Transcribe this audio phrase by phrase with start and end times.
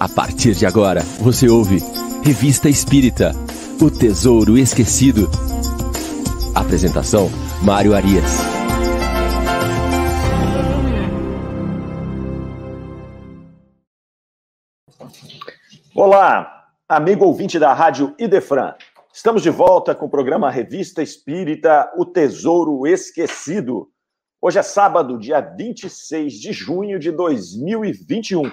[0.00, 1.76] A partir de agora, você ouve
[2.24, 3.32] Revista Espírita
[3.78, 5.28] O Tesouro Esquecido.
[6.54, 7.28] Apresentação:
[7.62, 8.24] Mário Arias.
[15.94, 18.72] Olá, amigo ouvinte da Rádio Idefran.
[19.12, 23.90] Estamos de volta com o programa Revista Espírita O Tesouro Esquecido.
[24.40, 28.50] Hoje é sábado, dia 26 de junho de 2021.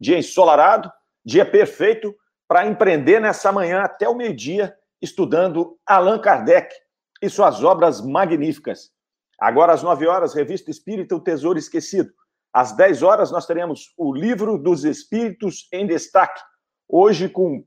[0.00, 0.90] Dia ensolarado,
[1.24, 2.14] dia perfeito
[2.48, 6.74] para empreender nessa manhã até o meio-dia, estudando Allan Kardec
[7.22, 8.90] e suas obras magníficas.
[9.38, 12.12] Agora, às 9 horas, Revista Espírita O Tesouro Esquecido.
[12.52, 16.40] Às 10 horas, nós teremos o Livro dos Espíritos em Destaque.
[16.88, 17.64] Hoje, com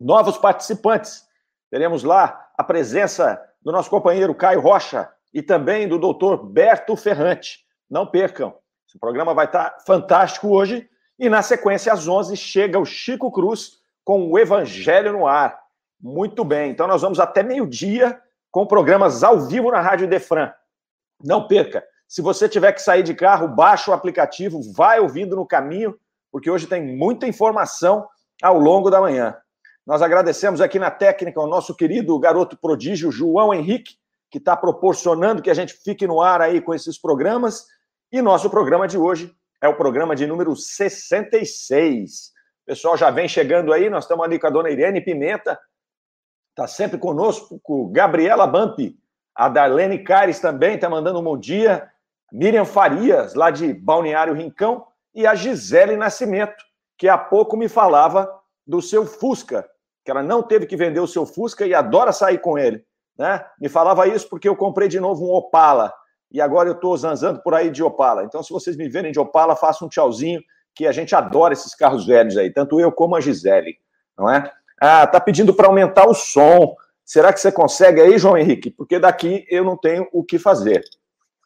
[0.00, 1.22] novos participantes.
[1.70, 7.60] Teremos lá a presença do nosso companheiro Caio Rocha, e também do doutor Berto Ferrante.
[7.88, 8.56] Não percam,
[8.88, 10.88] esse programa vai estar fantástico hoje.
[11.20, 15.60] E na sequência, às 11, chega o Chico Cruz com o Evangelho no Ar.
[16.00, 18.18] Muito bem, então nós vamos até meio-dia
[18.50, 20.50] com programas ao vivo na Rádio Defran.
[21.22, 21.84] Não perca.
[22.08, 25.94] Se você tiver que sair de carro, baixa o aplicativo, vai ouvindo no caminho,
[26.32, 28.08] porque hoje tem muita informação
[28.42, 29.36] ao longo da manhã.
[29.86, 33.96] Nós agradecemos aqui na técnica ao nosso querido garoto prodígio João Henrique,
[34.30, 37.66] que está proporcionando que a gente fique no ar aí com esses programas.
[38.10, 42.30] E nosso programa de hoje é o programa de número 66.
[42.62, 45.58] O pessoal já vem chegando aí, nós estamos ali com a dona Irene Pimenta,
[46.50, 48.96] está sempre conosco, com Gabriela Bampi,
[49.34, 51.90] a Darlene Cares também está mandando um bom dia,
[52.32, 56.64] Miriam Farias, lá de Balneário Rincão, e a Gisele Nascimento,
[56.96, 58.30] que há pouco me falava
[58.66, 59.68] do seu Fusca,
[60.04, 62.84] que ela não teve que vender o seu Fusca e adora sair com ele.
[63.18, 63.44] Né?
[63.60, 65.92] Me falava isso porque eu comprei de novo um Opala
[66.30, 68.24] e agora eu estou zanzando por aí de Opala.
[68.24, 70.40] Então, se vocês me verem de Opala, façam um tchauzinho,
[70.74, 73.76] que a gente adora esses carros velhos aí, tanto eu como a Gisele,
[74.16, 74.50] não é?
[74.80, 76.74] Ah, tá pedindo para aumentar o som.
[77.04, 78.70] Será que você consegue aí, João Henrique?
[78.70, 80.82] Porque daqui eu não tenho o que fazer.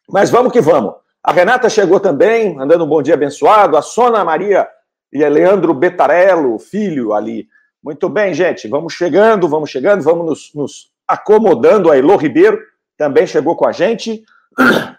[0.08, 0.94] Mas vamos que vamos.
[1.22, 3.76] A Renata chegou também, mandando um bom dia abençoado.
[3.76, 4.68] A Sona Maria
[5.12, 7.48] e a Leandro Betarello, filho ali.
[7.82, 8.68] Muito bem, gente.
[8.68, 12.58] Vamos chegando, vamos chegando, vamos nos, nos acomodando a Elô Ribeiro,
[12.96, 14.22] também chegou com a gente.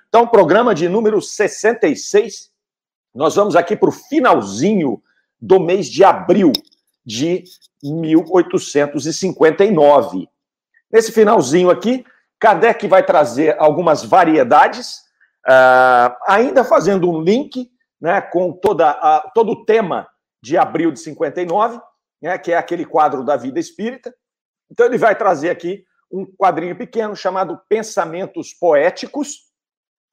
[0.08, 2.50] Então, programa de número 66.
[3.14, 5.04] Nós vamos aqui para o finalzinho
[5.42, 6.52] do mês de abril
[7.06, 7.44] de
[7.84, 10.28] 1859.
[10.92, 12.04] Nesse finalzinho aqui,
[12.40, 15.02] Kardec vai trazer algumas variedades,
[15.48, 20.08] uh, ainda fazendo um link né, com toda a, todo o tema
[20.42, 21.80] de abril de 59,
[22.22, 24.14] né, que é aquele quadro da vida espírita.
[24.72, 29.45] Então, ele vai trazer aqui um quadrinho pequeno chamado Pensamentos Poéticos,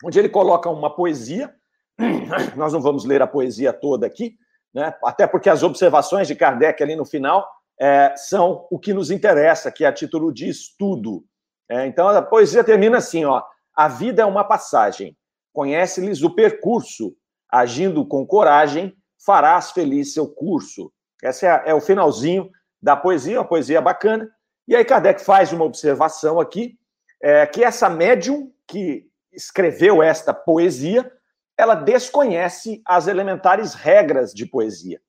[0.02, 1.54] onde ele coloca uma poesia.
[2.56, 4.36] Nós não vamos ler a poesia toda aqui,
[4.74, 4.94] né?
[5.04, 7.48] até porque as observações de Kardec ali no final
[7.80, 11.24] é, são o que nos interessa, que é a título de estudo.
[11.68, 13.42] É, então a poesia termina assim: ó,
[13.74, 15.16] a vida é uma passagem,
[15.52, 17.14] conhece-lhes o percurso,
[17.50, 20.92] agindo com coragem, farás feliz seu curso.
[21.22, 24.28] Esse é, é o finalzinho da poesia, uma poesia bacana.
[24.66, 26.78] E aí Kardec faz uma observação aqui,
[27.22, 31.10] é, que essa médium que escreveu esta poesia,
[31.56, 35.00] ela desconhece as elementares regras de poesia.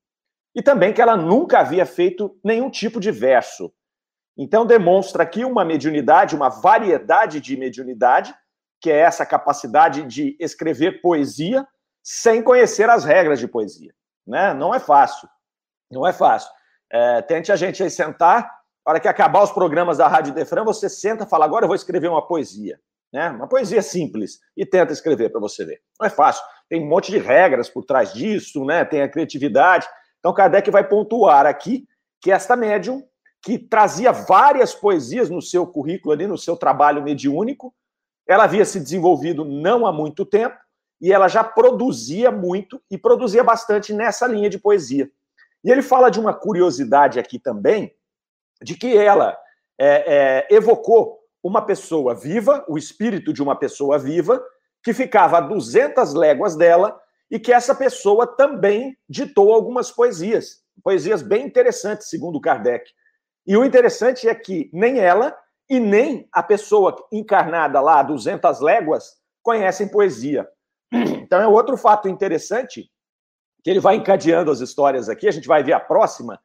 [0.56, 3.74] E também que ela nunca havia feito nenhum tipo de verso.
[4.38, 8.34] Então demonstra aqui uma mediunidade, uma variedade de mediunidade,
[8.80, 11.68] que é essa capacidade de escrever poesia
[12.04, 13.94] sem conhecer as regras de poesia.
[14.26, 14.54] Né?
[14.54, 15.28] Não é fácil.
[15.90, 16.52] Não é fácil.
[16.92, 20.64] É, tente a gente aí sentar a hora que acabar os programas da Rádio Defran,
[20.64, 22.80] você senta e fala: agora eu vou escrever uma poesia.
[23.14, 23.30] Né?
[23.30, 24.40] Uma poesia simples.
[24.58, 25.82] E tenta escrever para você ver.
[26.00, 26.44] Não é fácil.
[26.68, 28.84] Tem um monte de regras por trás disso, né?
[28.84, 29.88] tem a criatividade.
[30.20, 31.88] Então, Kardec vai pontuar aqui
[32.20, 33.04] que esta médium,
[33.42, 37.74] que trazia várias poesias no seu currículo ali, no seu trabalho mediúnico,
[38.26, 40.58] ela havia se desenvolvido não há muito tempo
[41.02, 45.12] e ela já produzia muito e produzia bastante nessa linha de poesia.
[45.62, 47.94] E ele fala de uma curiosidade aqui também,
[48.62, 49.38] de que ela
[49.78, 54.42] é, é, evocou uma pessoa viva, o espírito de uma pessoa viva,
[54.82, 56.98] que ficava a 200 léguas dela
[57.30, 62.90] e que essa pessoa também ditou algumas poesias, poesias bem interessantes, segundo Kardec.
[63.46, 65.36] E o interessante é que nem ela
[65.70, 70.48] e nem a pessoa encarnada lá a 200 léguas conhecem poesia.
[70.92, 72.90] Então é outro fato interessante
[73.64, 76.40] que ele vai encadeando as histórias aqui, a gente vai ver a próxima,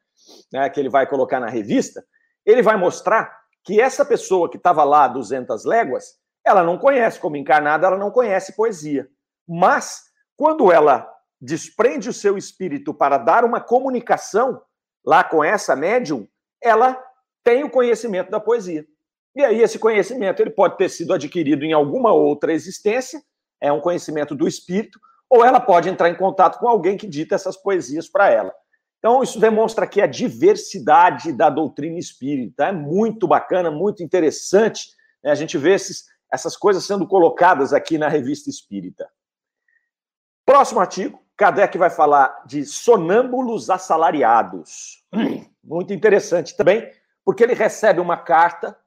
[0.51, 2.03] né, que ele vai colocar na revista,
[2.45, 3.29] ele vai mostrar
[3.69, 8.09] que essa pessoa que estava lá 200 léguas, ela não conhece, como encarnada, ela não
[8.09, 9.07] conhece poesia.
[9.47, 10.05] Mas,
[10.35, 11.07] quando ela
[11.39, 14.59] desprende o seu espírito para dar uma comunicação
[15.05, 16.27] lá com essa médium,
[16.59, 16.99] ela
[17.43, 18.87] tem o conhecimento da poesia.
[19.35, 23.21] E aí esse conhecimento ele pode ter sido adquirido em alguma outra existência,
[23.61, 24.99] é um conhecimento do espírito,
[25.29, 28.51] ou ela pode entrar em contato com alguém que dita essas poesias para ela.
[28.99, 32.65] Então, isso demonstra aqui a diversidade da doutrina espírita.
[32.65, 34.89] É muito bacana, muito interessante
[35.23, 39.09] né, a gente ver esses, essas coisas sendo colocadas aqui na revista espírita.
[40.45, 45.05] Próximo artigo, Kardec vai falar de sonâmbulos assalariados.
[45.63, 46.91] Muito interessante também,
[47.23, 48.77] porque ele recebe uma carta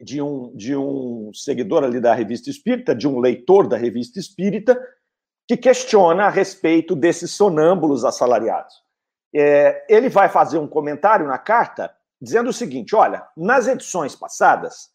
[0.00, 4.80] de um, de um seguidor ali da revista espírita, de um leitor da revista espírita,
[5.46, 8.85] que questiona a respeito desses sonâmbulos assalariados.
[9.38, 14.88] É, ele vai fazer um comentário na carta dizendo o seguinte: olha, nas edições passadas,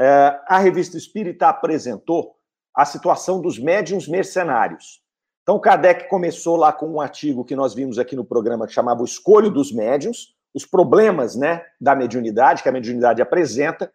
[0.00, 2.36] é, a revista espírita apresentou
[2.74, 5.02] a situação dos médiums mercenários.
[5.42, 9.02] Então, Kardec começou lá com um artigo que nós vimos aqui no programa que chamava
[9.02, 13.92] O Escolho dos Médiuns, os problemas né, da mediunidade, que a mediunidade apresenta.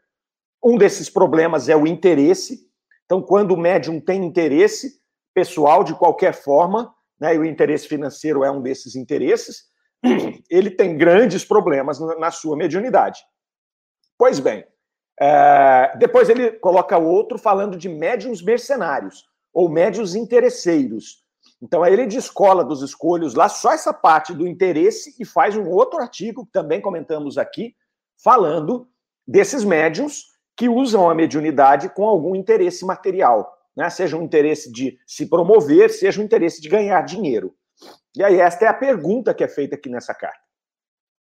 [0.63, 2.67] Um desses problemas é o interesse.
[3.05, 4.99] Então, quando o médium tem interesse
[5.33, 9.63] pessoal de qualquer forma, né, e o interesse financeiro é um desses interesses,
[10.49, 13.19] ele tem grandes problemas na sua mediunidade.
[14.17, 14.65] Pois bem,
[15.19, 21.25] é, depois ele coloca outro falando de médiums mercenários ou médios interesseiros.
[21.61, 25.67] Então aí ele descola dos escolhos lá só essa parte do interesse e faz um
[25.69, 27.75] outro artigo que também comentamos aqui,
[28.23, 28.87] falando
[29.27, 33.89] desses médiums que usam a mediunidade com algum interesse material, né?
[33.89, 37.55] Seja um interesse de se promover, seja um interesse de ganhar dinheiro.
[38.17, 40.39] E aí esta é a pergunta que é feita aqui nessa carta.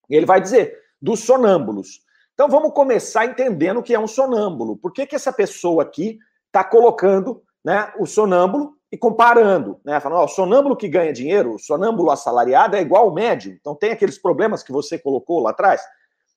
[0.08, 2.00] E ele vai dizer dos sonâmbulos.
[2.32, 4.76] Então vamos começar entendendo o que é um sonâmbulo.
[4.76, 9.98] Por que, que essa pessoa aqui está colocando né, o sonâmbulo e comparando, né?
[10.00, 13.52] Falando, ó, o sonâmbulo que ganha dinheiro, o sonâmbulo assalariado é igual ao médio.
[13.52, 15.82] Então tem aqueles problemas que você colocou lá atrás.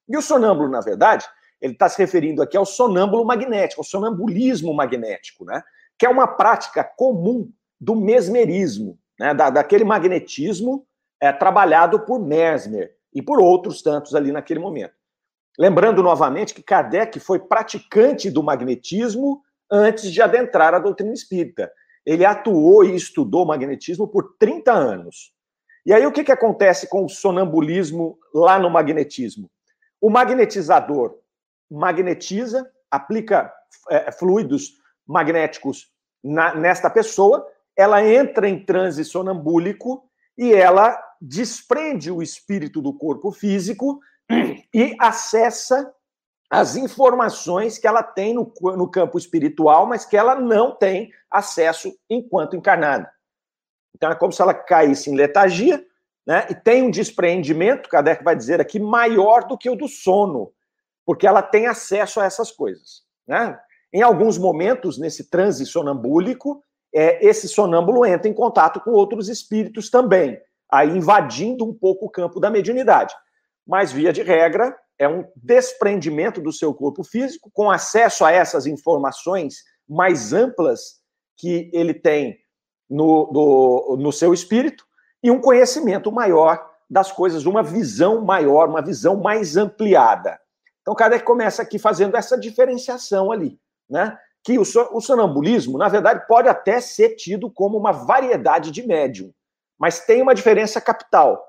[0.07, 1.25] E o sonâmbulo, na verdade,
[1.61, 5.61] ele está se referindo aqui ao sonâmbulo magnético, ao sonambulismo magnético, né?
[5.97, 9.33] Que é uma prática comum do mesmerismo, né?
[9.33, 10.85] Da, daquele magnetismo
[11.21, 14.93] é, trabalhado por Mesmer e por outros tantos ali naquele momento.
[15.57, 21.69] Lembrando novamente que Kardec foi praticante do magnetismo antes de adentrar a doutrina espírita
[22.09, 25.31] ele atuou e estudou magnetismo por 30 anos.
[25.85, 29.49] E aí o que, que acontece com o sonambulismo lá no magnetismo?
[30.01, 31.19] O magnetizador
[31.69, 33.53] magnetiza, aplica
[33.91, 34.71] é, fluidos
[35.05, 35.91] magnéticos
[36.23, 37.47] na, nesta pessoa,
[37.79, 40.03] ela entra em transe sonambúlico
[40.37, 44.01] e ela desprende o espírito do corpo físico
[44.73, 45.89] e acessa
[46.49, 51.97] as informações que ela tem no, no campo espiritual, mas que ela não tem acesso
[52.09, 53.09] enquanto encarnada.
[53.95, 55.81] Então é como se ela caísse em letargia,
[56.27, 56.47] né?
[56.49, 60.51] E tem um despreendimento, Kardec vai dizer aqui, maior do que o do sono,
[61.05, 63.57] porque ela tem acesso a essas coisas, né?
[63.93, 66.61] Em alguns momentos, nesse transe sonambúlico,
[66.93, 70.39] é, esse sonâmbulo entra em contato com outros espíritos também,
[70.71, 73.13] aí invadindo um pouco o campo da mediunidade.
[73.65, 78.65] Mas, via de regra, é um desprendimento do seu corpo físico, com acesso a essas
[78.65, 80.99] informações mais amplas
[81.37, 82.37] que ele tem
[82.89, 84.83] no, do, no seu espírito,
[85.23, 90.39] e um conhecimento maior das coisas, uma visão maior, uma visão mais ampliada.
[90.81, 94.17] Então, Kardec começa aqui fazendo essa diferenciação ali, né?
[94.43, 99.33] Que o, o sonambulismo, na verdade, pode até ser tido como uma variedade de médium,
[99.77, 101.45] mas tem uma diferença capital.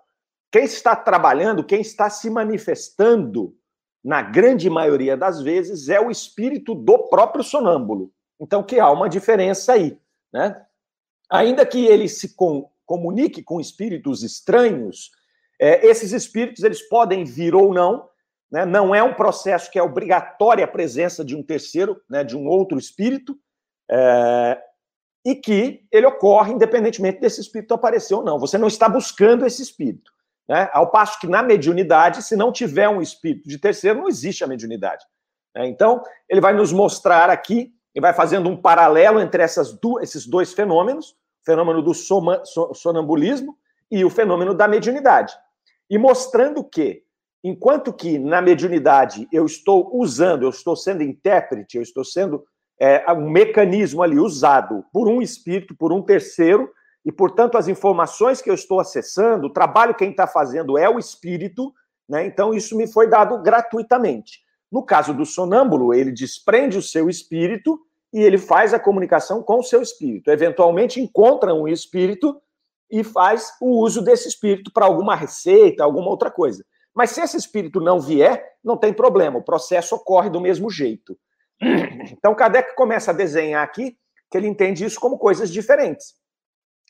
[0.50, 3.54] Quem está trabalhando, quem está se manifestando,
[4.02, 8.11] na grande maioria das vezes, é o espírito do próprio sonâmbulo.
[8.40, 9.99] Então, que há uma diferença aí,
[10.32, 10.64] né?
[11.30, 15.11] Ainda que ele se com, comunique com espíritos estranhos,
[15.61, 18.09] é, esses espíritos eles podem vir ou não,
[18.50, 18.64] né?
[18.64, 22.25] Não é um processo que é obrigatória a presença de um terceiro, né?
[22.25, 23.38] De um outro espírito,
[23.90, 24.61] é,
[25.25, 28.38] e que ele ocorre independentemente desse espírito aparecer ou não.
[28.38, 30.11] Você não está buscando esse espírito.
[30.49, 30.69] Né?
[30.73, 34.47] Ao passo que na mediunidade, se não tiver um espírito de terceiro, não existe a
[34.47, 35.04] mediunidade.
[35.54, 35.66] Né?
[35.66, 41.11] Então, ele vai nos mostrar aqui, e vai fazendo um paralelo entre esses dois fenômenos,
[41.11, 42.42] o fenômeno do soma,
[42.75, 43.57] sonambulismo
[43.90, 45.35] e o fenômeno da mediunidade.
[45.88, 47.02] E mostrando que,
[47.42, 52.44] enquanto que na mediunidade eu estou usando, eu estou sendo intérprete, eu estou sendo
[52.78, 56.70] é, um mecanismo ali usado por um espírito, por um terceiro,
[57.04, 60.99] e, portanto, as informações que eu estou acessando, o trabalho quem está fazendo é o
[60.99, 61.73] espírito,
[62.09, 62.26] né?
[62.26, 64.40] então isso me foi dado gratuitamente.
[64.70, 67.80] No caso do sonâmbulo, ele desprende o seu espírito
[68.12, 70.30] e ele faz a comunicação com o seu espírito.
[70.30, 72.40] Eventualmente encontra um espírito
[72.90, 76.64] e faz o uso desse espírito para alguma receita, alguma outra coisa.
[76.94, 81.16] Mas se esse espírito não vier, não tem problema, o processo ocorre do mesmo jeito.
[82.12, 83.97] Então, Kardec começa a desenhar aqui
[84.30, 86.14] que ele entende isso como coisas diferentes.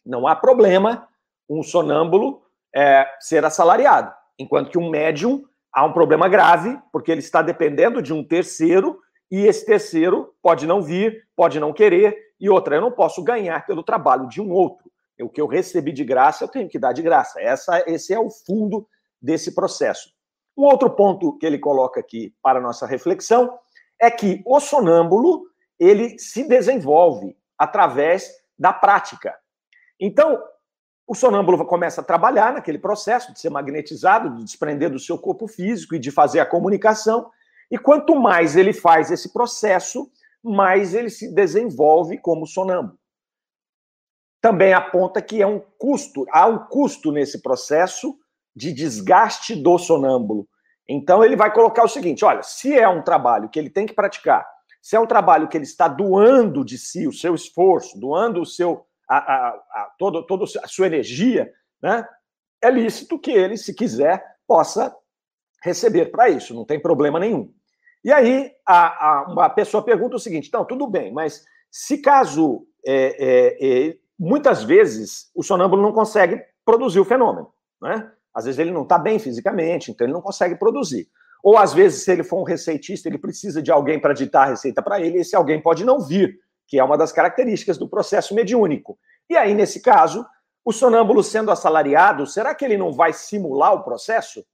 [0.05, 1.09] Não há problema
[1.49, 2.43] um sonâmbulo
[2.75, 8.01] é, ser assalariado, enquanto que um médium há um problema grave, porque ele está dependendo
[8.01, 12.81] de um terceiro e esse terceiro pode não vir, pode não querer, e outra, eu
[12.81, 14.91] não posso ganhar pelo trabalho de um outro.
[15.21, 17.41] O que eu recebi de graça, eu tenho que dar de graça.
[17.41, 18.89] Essa, esse é o fundo
[19.21, 20.11] desse processo.
[20.57, 23.59] Um outro ponto que ele coloca aqui para nossa reflexão
[24.01, 25.47] é que o sonâmbulo
[25.79, 29.35] ele se desenvolve através da prática.
[29.99, 30.43] Então,
[31.07, 35.49] o sonâmbulo começa a trabalhar naquele processo de ser magnetizado, de desprender do seu corpo
[35.49, 37.31] físico e de fazer a comunicação.
[37.71, 40.09] E quanto mais ele faz esse processo,
[40.41, 42.97] mais ele se desenvolve como sonâmbulo.
[44.41, 48.17] Também aponta que é um custo, há um custo nesse processo
[48.55, 50.49] de desgaste do sonâmbulo.
[50.89, 53.95] Então ele vai colocar o seguinte: olha, se é um trabalho que ele tem que
[53.95, 54.47] praticar,
[54.83, 58.47] se é um trabalho que ele está doando de si o seu esforço, doando o
[58.47, 61.53] seu a, a, a todo, toda a sua energia,
[61.83, 62.07] né?
[62.63, 64.95] É lícito que ele, se quiser, possa
[65.63, 67.53] receber para isso, não tem problema nenhum.
[68.05, 72.67] E aí a, a, uma pessoa pergunta o seguinte: então, tudo bem, mas se caso
[72.85, 78.11] é, é, é, muitas vezes o sonâmbulo não consegue produzir o fenômeno, né?
[78.35, 81.09] Às vezes ele não está bem fisicamente, então ele não consegue produzir.
[81.43, 84.51] Ou às vezes, se ele for um receitista, ele precisa de alguém para ditar a
[84.51, 87.89] receita para ele, e esse alguém pode não vir, que é uma das características do
[87.89, 88.99] processo mediúnico.
[89.29, 90.25] E aí, nesse caso,
[90.65, 94.45] o sonâmbulo sendo assalariado, será que ele não vai simular o processo?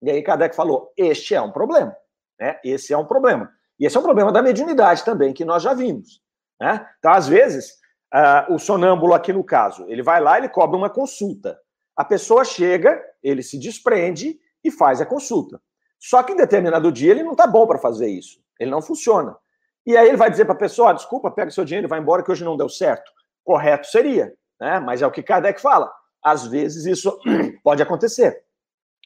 [0.00, 1.94] E aí Kardec falou: este é um problema.
[2.38, 2.58] Né?
[2.64, 3.50] Esse é um problema.
[3.78, 6.20] E esse é um problema da mediunidade também, que nós já vimos.
[6.60, 6.86] Né?
[6.98, 7.72] Então, às vezes,
[8.14, 11.58] uh, o sonâmbulo aqui no caso, ele vai lá, ele cobra uma consulta.
[11.98, 15.60] A pessoa chega, ele se desprende e faz a consulta.
[15.98, 18.40] Só que em determinado dia ele não está bom para fazer isso.
[18.56, 19.36] Ele não funciona.
[19.84, 22.22] E aí ele vai dizer para a pessoa: desculpa, pega seu dinheiro e vai embora
[22.22, 23.10] que hoje não deu certo.
[23.42, 24.78] Correto seria, né?
[24.78, 25.92] mas é o que Kardec fala.
[26.22, 27.18] Às vezes isso
[27.64, 28.44] pode acontecer.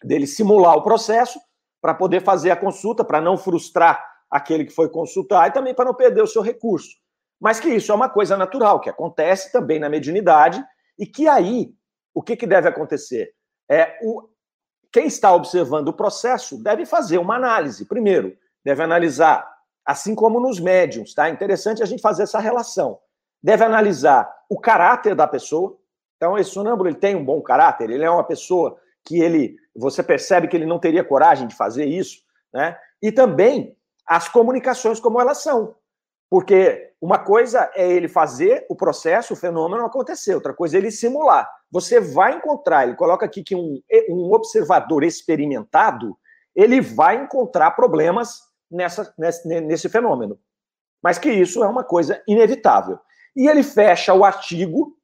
[0.04, 1.40] Dele simular o processo
[1.80, 5.86] para poder fazer a consulta, para não frustrar aquele que foi consultar e também para
[5.86, 6.94] não perder o seu recurso.
[7.40, 10.62] Mas que isso é uma coisa natural, que acontece também na mediunidade
[10.98, 11.72] e que aí
[12.14, 13.32] o que, que deve acontecer?
[13.70, 14.28] É o,
[14.92, 17.86] quem está observando o processo deve fazer uma análise.
[17.86, 19.48] Primeiro, deve analisar,
[19.84, 21.30] assim como nos médiums, tá?
[21.30, 22.98] Interessante a gente fazer essa relação.
[23.42, 25.78] Deve analisar o caráter da pessoa.
[26.16, 30.02] Então, esse sonâmbulo ele tem um bom caráter, ele é uma pessoa que ele, você
[30.02, 32.20] percebe que ele não teria coragem de fazer isso,
[32.52, 32.78] né?
[33.00, 33.76] E também
[34.06, 35.74] as comunicações como elas são.
[36.32, 40.90] Porque uma coisa é ele fazer o processo, o fenômeno acontecer, outra coisa é ele
[40.90, 41.46] simular.
[41.70, 46.16] Você vai encontrar, ele coloca aqui que um, um observador experimentado,
[46.56, 50.38] ele vai encontrar problemas nessa, nesse, nesse fenômeno.
[51.02, 52.98] Mas que isso é uma coisa inevitável.
[53.36, 54.96] E ele fecha o artigo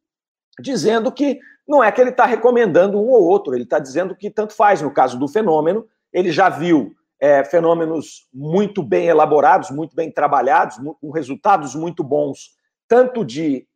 [0.59, 4.31] dizendo que não é que ele está recomendando um ou outro, ele está dizendo que
[4.31, 4.81] tanto faz.
[4.81, 10.77] No caso do fenômeno, ele já viu é, fenômenos muito bem elaborados, muito bem trabalhados,
[11.01, 12.57] com resultados muito bons,
[12.87, 13.67] tanto de,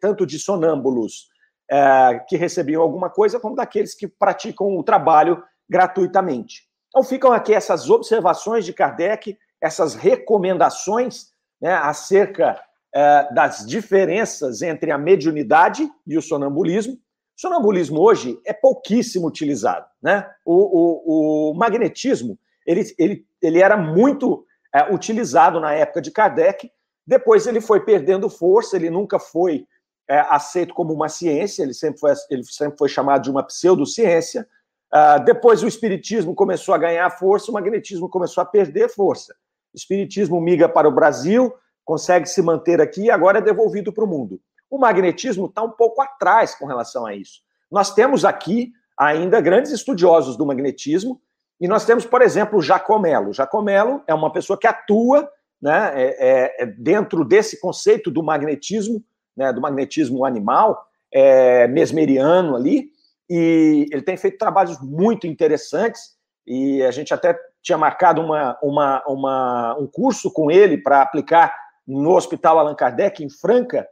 [0.00, 1.28] tanto de sonâmbulos
[1.70, 6.64] é, que recebiam alguma coisa, como daqueles que praticam o trabalho gratuitamente.
[6.88, 11.26] Então ficam aqui essas observações de Kardec, essas recomendações
[11.60, 12.60] né, acerca
[12.94, 16.98] é, das diferenças entre a mediunidade e o sonambulismo.
[17.36, 19.86] Sonambulismo hoje é pouquíssimo utilizado.
[20.02, 20.28] Né?
[20.44, 24.44] O, o, o magnetismo ele, ele, ele era muito
[24.74, 26.70] é, utilizado na época de Kardec,
[27.06, 29.66] depois ele foi perdendo força, ele nunca foi
[30.08, 34.46] é, aceito como uma ciência, ele sempre foi, ele sempre foi chamado de uma pseudociência.
[34.92, 39.34] Uh, depois o espiritismo começou a ganhar força, o magnetismo começou a perder força.
[39.74, 41.52] O espiritismo migra para o Brasil,
[41.84, 44.40] consegue se manter aqui e agora é devolvido para o mundo.
[44.70, 47.40] O magnetismo está um pouco atrás com relação a isso.
[47.70, 51.20] Nós temos aqui ainda grandes estudiosos do magnetismo,
[51.60, 53.32] e nós temos, por exemplo, o Jacomelo.
[53.32, 55.28] Jacomelo é uma pessoa que atua
[55.60, 59.02] né, é, é, é, dentro desse conceito do magnetismo,
[59.36, 62.90] né, do magnetismo animal, é, mesmeriano ali,
[63.28, 69.02] e ele tem feito trabalhos muito interessantes, e a gente até tinha marcado uma, uma,
[69.08, 71.52] uma um curso com ele para aplicar
[71.86, 73.88] no Hospital Allan Kardec, em Franca,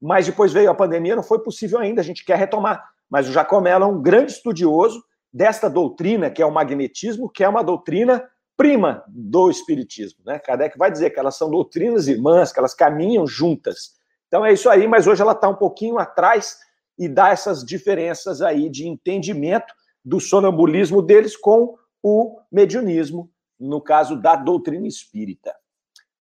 [0.00, 2.82] mas depois veio a pandemia, não foi possível ainda, a gente quer retomar.
[3.10, 7.48] Mas o Jacomelo é um grande estudioso, desta doutrina, que é o magnetismo, que é
[7.48, 10.20] uma doutrina prima do espiritismo.
[10.26, 10.38] Né?
[10.38, 13.96] Kardec vai dizer que elas são doutrinas irmãs, que elas caminham juntas.
[14.26, 16.58] Então é isso aí, mas hoje ela está um pouquinho atrás
[16.98, 19.72] e dá essas diferenças aí de entendimento
[20.04, 25.54] do sonambulismo deles com o mediunismo, no caso da doutrina espírita.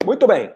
[0.04, 0.54] Muito bem.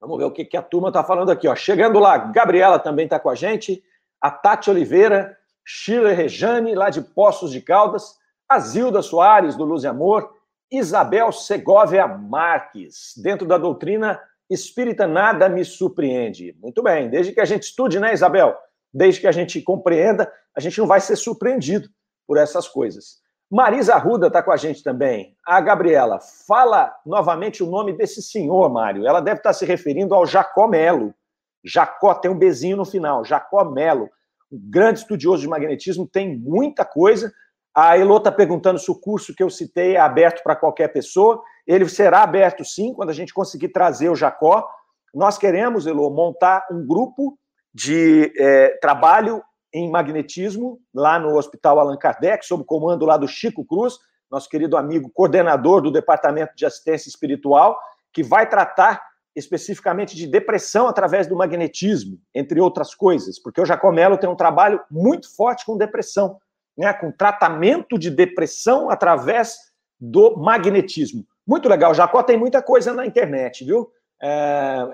[0.00, 1.46] Vamos ver o que, que a turma está falando aqui.
[1.46, 1.54] Ó.
[1.54, 3.82] Chegando lá, Gabriela também está com a gente,
[4.20, 8.16] a Tati Oliveira, Sheila Rejane, lá de Poços de Caldas,
[8.48, 10.30] a Zilda Soares, do Luz e Amor,
[10.70, 16.56] Isabel Segovia Marques, dentro da doutrina espírita, nada me surpreende.
[16.60, 18.56] Muito bem, desde que a gente estude, né, Isabel?
[18.92, 21.88] Desde que a gente compreenda, a gente não vai ser surpreendido
[22.26, 23.22] por essas coisas.
[23.50, 25.36] Marisa Arruda está com a gente também.
[25.46, 29.06] A Gabriela, fala novamente o nome desse senhor, Mário.
[29.06, 31.14] Ela deve estar se referindo ao Jacó Melo.
[31.62, 34.08] Jacó tem um bezinho no final, Jacó Melo,
[34.52, 37.32] grande estudioso de magnetismo, tem muita coisa.
[37.74, 41.42] A Elô está perguntando se o curso que eu citei é aberto para qualquer pessoa.
[41.66, 44.68] Ele será aberto sim, quando a gente conseguir trazer o Jacó.
[45.14, 47.38] Nós queremos, Elô, montar um grupo
[47.74, 49.42] de é, trabalho
[49.72, 53.98] em magnetismo, lá no Hospital Allan Kardec, sob o comando lá do Chico Cruz,
[54.30, 57.78] nosso querido amigo coordenador do Departamento de Assistência Espiritual,
[58.12, 59.02] que vai tratar
[59.34, 64.80] especificamente de depressão através do magnetismo, entre outras coisas, porque o Jacomelo tem um trabalho
[64.90, 66.38] muito forte com depressão,
[66.76, 69.56] né, com tratamento de depressão através
[69.98, 71.24] do magnetismo.
[71.46, 73.90] Muito legal, Jacó tem muita coisa na internet, viu?
[74.22, 74.88] É,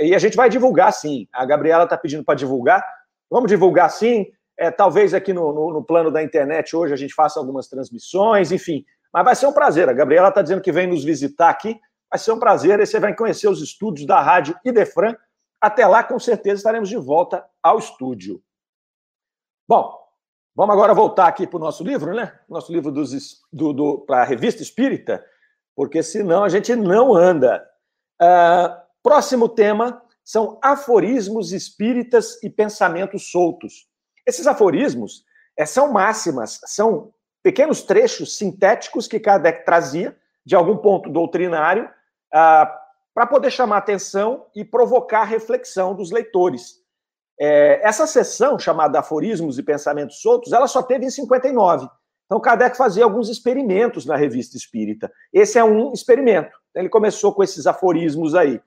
[0.00, 1.28] e a gente vai divulgar, sim.
[1.30, 2.82] A Gabriela está pedindo para divulgar.
[3.30, 4.26] Vamos divulgar sim.
[4.58, 8.50] É, talvez aqui no, no, no, plano da internet hoje a gente faça algumas transmissões,
[8.50, 8.84] enfim.
[9.12, 9.88] Mas vai ser um prazer.
[9.88, 11.78] A Gabriela está dizendo que vem nos visitar aqui.
[12.12, 12.78] Vai ser um prazer.
[12.78, 15.16] E você vai conhecer os estúdios da Rádio Idefran.
[15.58, 18.42] Até lá, com certeza, estaremos de volta ao estúdio.
[19.66, 19.98] Bom,
[20.54, 22.38] vamos agora voltar aqui para o nosso livro, né?
[22.46, 25.24] Nosso livro dos, do, do para a Revista Espírita,
[25.74, 27.66] porque senão a gente não anda.
[28.20, 33.88] Uh, próximo tema são aforismos espíritas e pensamentos soltos.
[34.26, 35.24] Esses aforismos
[35.56, 41.88] é, são máximas, são pequenos trechos sintéticos que Kardec trazia de algum ponto doutrinário
[42.32, 42.78] ah,
[43.14, 46.82] para poder chamar atenção e provocar reflexão dos leitores.
[47.38, 51.88] É, essa sessão, chamada Aforismos e Pensamentos Soltos, ela só teve em 59.
[52.26, 55.12] Então, Kardec fazia alguns experimentos na revista espírita.
[55.32, 56.56] Esse é um experimento.
[56.74, 58.60] Ele começou com esses aforismos aí.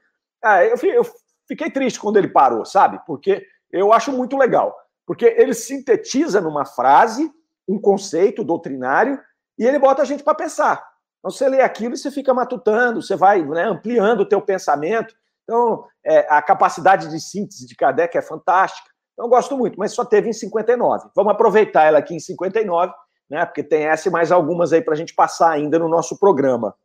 [0.43, 1.05] Ah, eu, eu
[1.47, 2.99] fiquei triste quando ele parou, sabe?
[3.07, 4.75] Porque eu acho muito legal.
[5.05, 7.31] Porque ele sintetiza numa frase
[7.67, 9.19] um conceito doutrinário
[9.57, 10.94] e ele bota a gente para pensar.
[11.25, 15.15] Então, você lê aquilo e você fica matutando, você vai né, ampliando o teu pensamento.
[15.43, 18.87] Então, é, a capacidade de síntese de Kardec é fantástica.
[19.11, 21.09] Então, eu gosto muito, mas só teve em 59.
[21.15, 22.93] Vamos aproveitar ela aqui em 59,
[23.27, 23.43] né?
[23.43, 26.75] Porque tem essa e mais algumas aí para a gente passar ainda no nosso programa.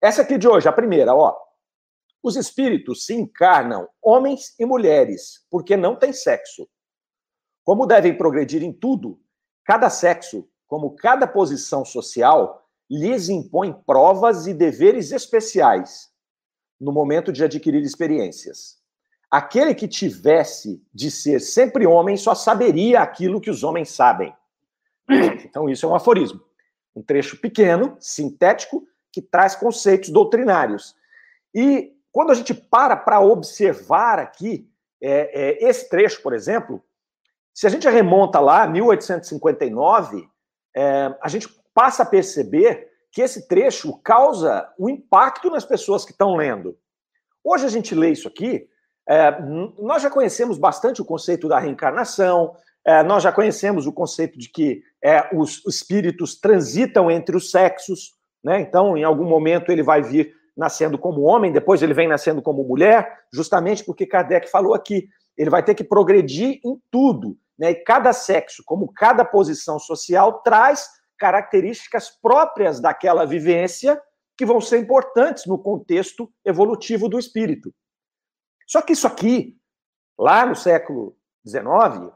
[0.00, 1.36] Essa aqui de hoje, a primeira, ó.
[2.22, 6.66] Os espíritos se encarnam homens e mulheres, porque não têm sexo.
[7.64, 9.20] Como devem progredir em tudo,
[9.62, 16.08] cada sexo, como cada posição social, lhes impõe provas e deveres especiais
[16.80, 18.78] no momento de adquirir experiências.
[19.30, 24.34] Aquele que tivesse de ser sempre homem só saberia aquilo que os homens sabem.
[25.44, 26.40] Então, isso é um aforismo.
[26.94, 30.94] Um trecho pequeno, sintético, que traz conceitos doutrinários.
[31.54, 34.70] E quando a gente para para observar aqui
[35.00, 36.82] é, é, esse trecho, por exemplo,
[37.54, 40.28] se a gente remonta lá, 1859,
[40.76, 41.48] é, a gente
[41.78, 46.76] passa a perceber que esse trecho causa um impacto nas pessoas que estão lendo.
[47.44, 48.66] Hoje a gente lê isso aqui,
[49.08, 49.40] é,
[49.78, 52.52] nós já conhecemos bastante o conceito da reencarnação,
[52.84, 57.52] é, nós já conhecemos o conceito de que é, os, os espíritos transitam entre os
[57.52, 58.60] sexos, né?
[58.60, 62.64] então em algum momento ele vai vir nascendo como homem, depois ele vem nascendo como
[62.64, 67.70] mulher, justamente porque Kardec falou aqui, ele vai ter que progredir em tudo, né?
[67.70, 74.00] E cada sexo, como cada posição social, traz características próprias daquela vivência
[74.36, 77.74] que vão ser importantes no contexto evolutivo do espírito.
[78.66, 79.58] Só que isso aqui,
[80.18, 82.12] lá no século XIX,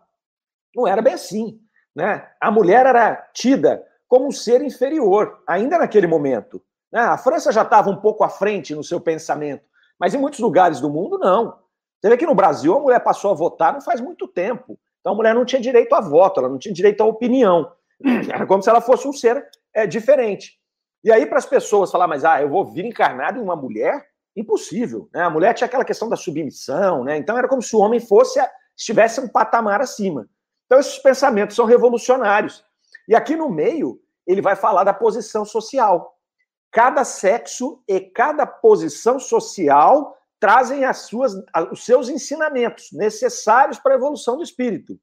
[0.75, 1.61] não era bem assim.
[1.95, 2.27] Né?
[2.41, 6.63] A mulher era tida como um ser inferior, ainda naquele momento.
[6.93, 7.01] Né?
[7.01, 9.65] A França já estava um pouco à frente no seu pensamento,
[9.99, 11.59] mas em muitos lugares do mundo, não.
[12.01, 14.79] Você vê que no Brasil a mulher passou a votar não faz muito tempo.
[15.01, 17.73] Então a mulher não tinha direito a voto, ela não tinha direito à opinião.
[18.33, 20.59] Era como se ela fosse um ser é, diferente.
[21.05, 24.07] E aí, para as pessoas falar, mas ah, eu vou vir encarnado em uma mulher?
[24.37, 25.09] Impossível.
[25.13, 25.23] Né?
[25.23, 27.17] A mulher tinha aquela questão da submissão, né?
[27.17, 28.41] Então era como se o homem fosse
[28.77, 30.27] estivesse um patamar acima.
[30.67, 32.65] Então, esses pensamentos são revolucionários.
[33.07, 36.13] E aqui no meio, ele vai falar da posição social
[36.73, 41.35] cada sexo e cada posição social trazem as suas,
[41.71, 44.99] os seus ensinamentos necessários para a evolução do espírito.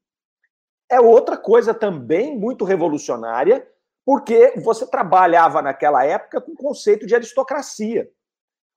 [0.89, 3.65] É outra coisa também muito revolucionária,
[4.05, 8.09] porque você trabalhava naquela época com o conceito de aristocracia.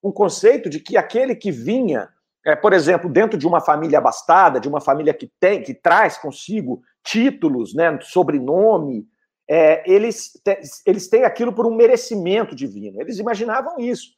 [0.03, 2.09] Um conceito de que aquele que vinha,
[2.45, 6.19] é, por exemplo, dentro de uma família abastada, de uma família que tem, que traz
[6.19, 9.07] consigo títulos, né, sobrenome,
[9.49, 13.01] é, eles, te, eles têm aquilo por um merecimento divino.
[13.01, 14.11] Eles imaginavam isso.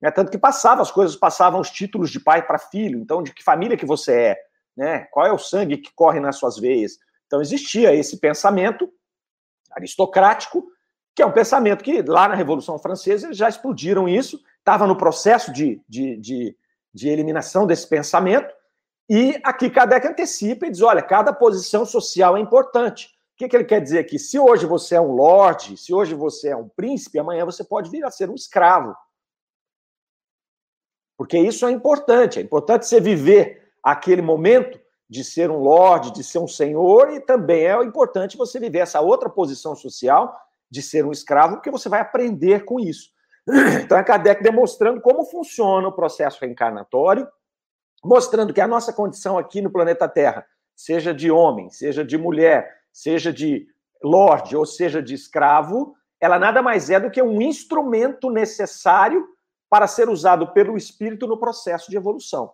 [0.00, 0.10] Né?
[0.10, 2.98] Tanto que passavam, as coisas passavam os títulos de pai para filho.
[2.98, 4.36] Então, de que família que você é?
[4.76, 5.06] Né?
[5.10, 6.98] Qual é o sangue que corre nas suas veias?
[7.32, 8.92] Então, existia esse pensamento
[9.70, 10.70] aristocrático,
[11.16, 14.98] que é um pensamento que lá na Revolução Francesa eles já explodiram isso, estava no
[14.98, 16.56] processo de, de, de,
[16.92, 18.54] de eliminação desse pensamento,
[19.08, 23.06] e aqui Kardec antecipa e diz: olha, cada posição social é importante.
[23.06, 24.18] O que, que ele quer dizer aqui?
[24.18, 27.88] Se hoje você é um lorde, se hoje você é um príncipe, amanhã você pode
[27.88, 28.94] vir a ser um escravo.
[31.16, 32.38] Porque isso é importante.
[32.38, 34.81] É importante você viver aquele momento
[35.12, 38.98] de ser um lorde, de ser um senhor, e também é importante você viver essa
[39.02, 40.34] outra posição social
[40.70, 43.10] de ser um escravo, porque você vai aprender com isso.
[43.84, 47.28] Então é Kardec demonstrando como funciona o processo reencarnatório,
[48.02, 52.74] mostrando que a nossa condição aqui no planeta Terra, seja de homem, seja de mulher,
[52.90, 53.66] seja de
[54.02, 59.28] lorde ou seja de escravo, ela nada mais é do que um instrumento necessário
[59.68, 62.50] para ser usado pelo espírito no processo de evolução.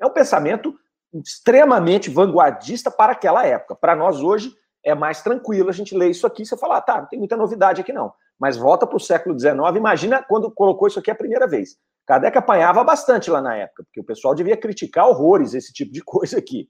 [0.00, 0.74] É um pensamento
[1.14, 3.74] extremamente vanguardista para aquela época.
[3.74, 6.82] Para nós hoje é mais tranquilo a gente ler isso aqui e você falar, ah,
[6.82, 8.12] tá, não tem muita novidade aqui não.
[8.38, 11.76] Mas volta para o século XIX, imagina quando colocou isso aqui a primeira vez.
[12.06, 16.00] Kardec apanhava bastante lá na época, porque o pessoal devia criticar horrores esse tipo de
[16.04, 16.68] coisa aqui.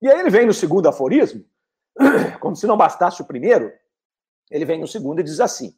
[0.00, 1.44] E aí ele vem no segundo aforismo,
[2.40, 3.70] como se não bastasse o primeiro,
[4.50, 5.74] ele vem no segundo e diz assim: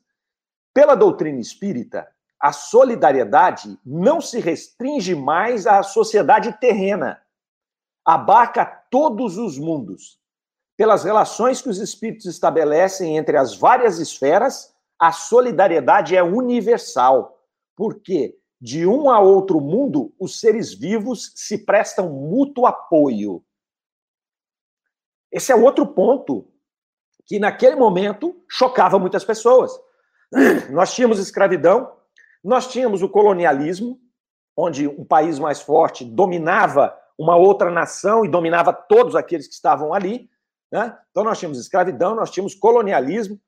[0.72, 2.08] pela doutrina espírita,
[2.40, 7.21] a solidariedade não se restringe mais à sociedade terrena,
[8.04, 10.18] abarca todos os mundos.
[10.76, 17.38] Pelas relações que os espíritos estabelecem entre as várias esferas, a solidariedade é universal,
[17.76, 23.44] porque de um a outro mundo os seres vivos se prestam mútuo apoio.
[25.30, 26.46] Esse é outro ponto
[27.26, 29.72] que naquele momento chocava muitas pessoas.
[30.70, 31.92] Nós tínhamos escravidão,
[32.44, 34.00] nós tínhamos o colonialismo,
[34.56, 39.94] onde um país mais forte dominava uma outra nação e dominava todos aqueles que estavam
[39.94, 40.28] ali.
[40.70, 40.96] Né?
[41.10, 43.40] Então, nós tínhamos escravidão, nós tínhamos colonialismo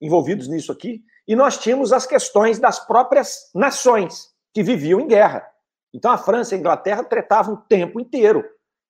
[0.00, 5.46] envolvidos nisso aqui, e nós tínhamos as questões das próprias nações que viviam em guerra.
[5.92, 8.44] Então, a França e a Inglaterra tretavam o tempo inteiro.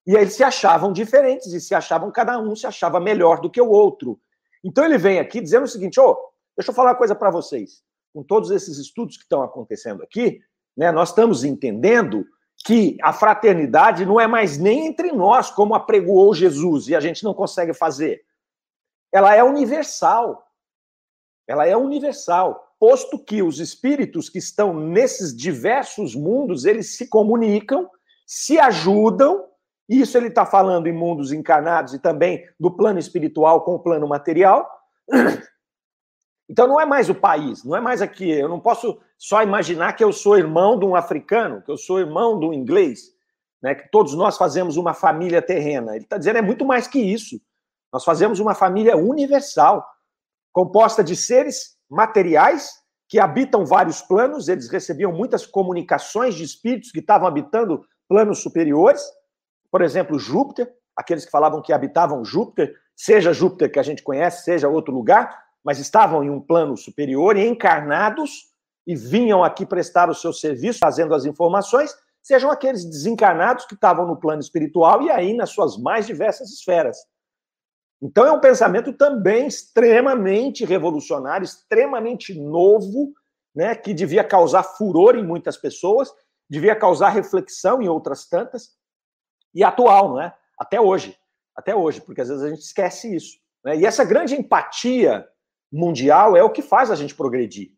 [0.07, 3.51] E aí eles se achavam diferentes e se achavam, cada um se achava melhor do
[3.51, 4.21] que o outro.
[4.65, 6.17] Então, ele vem aqui dizendo o seguinte: oh,
[6.57, 7.85] deixa eu falar uma coisa para vocês
[8.17, 10.41] com todos esses estudos que estão acontecendo aqui,
[10.75, 12.25] né, nós estamos entendendo
[12.67, 17.23] que a fraternidade não é mais nem entre nós, como apregoou Jesus, e a gente
[17.23, 18.23] não consegue fazer.
[19.13, 20.45] Ela é universal.
[21.47, 27.89] Ela é universal, posto que os espíritos que estão nesses diversos mundos, eles se comunicam,
[28.27, 29.45] se ajudam,
[29.89, 34.09] isso ele está falando em mundos encarnados e também do plano espiritual com o plano
[34.09, 34.69] material,
[36.49, 38.31] então não é mais o país, não é mais aqui.
[38.31, 41.99] Eu não posso só imaginar que eu sou irmão de um africano, que eu sou
[41.99, 43.13] irmão de um inglês,
[43.61, 43.75] né?
[43.75, 45.97] Que todos nós fazemos uma família terrena.
[45.97, 47.41] Ele está dizendo é muito mais que isso.
[47.93, 49.85] Nós fazemos uma família universal,
[50.53, 52.71] composta de seres materiais
[53.09, 54.49] que habitam vários planos.
[54.49, 59.03] Eles recebiam muitas comunicações de espíritos que estavam habitando planos superiores.
[59.71, 64.45] Por exemplo, Júpiter, aqueles que falavam que habitavam Júpiter, seja Júpiter que a gente conhece,
[64.45, 68.53] seja outro lugar mas estavam em um plano superior e encarnados
[68.87, 74.07] e vinham aqui prestar o seu serviço, fazendo as informações, sejam aqueles desencarnados que estavam
[74.07, 76.99] no plano espiritual e aí nas suas mais diversas esferas.
[78.01, 83.13] Então é um pensamento também extremamente revolucionário, extremamente novo,
[83.53, 86.13] né, que devia causar furor em muitas pessoas,
[86.49, 88.71] devia causar reflexão em outras tantas,
[89.53, 90.33] e atual, não é?
[90.57, 91.19] Até hoje,
[91.57, 93.39] até hoje, porque às vezes a gente esquece isso.
[93.65, 93.79] Né?
[93.79, 95.27] E essa grande empatia
[95.77, 97.71] mundial é o que faz a gente progredir.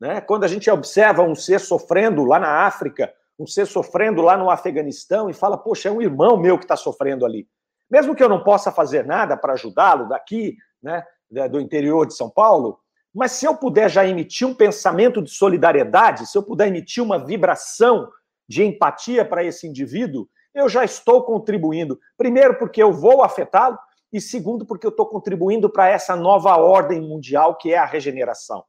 [0.00, 0.20] Né?
[0.20, 4.50] Quando a gente observa um ser sofrendo lá na África, um ser sofrendo lá no
[4.50, 7.46] Afeganistão e fala, poxa, é um irmão meu que está sofrendo ali.
[7.90, 11.04] Mesmo que eu não possa fazer nada para ajudá-lo daqui, né,
[11.50, 12.78] do interior de São Paulo,
[13.14, 17.18] mas se eu puder já emitir um pensamento de solidariedade, se eu puder emitir uma
[17.18, 18.08] vibração
[18.48, 21.98] de empatia para esse indivíduo, eu já estou contribuindo.
[22.16, 23.78] Primeiro, porque eu vou afetá-lo,
[24.12, 28.64] e segundo, porque eu estou contribuindo para essa nova ordem mundial que é a regeneração.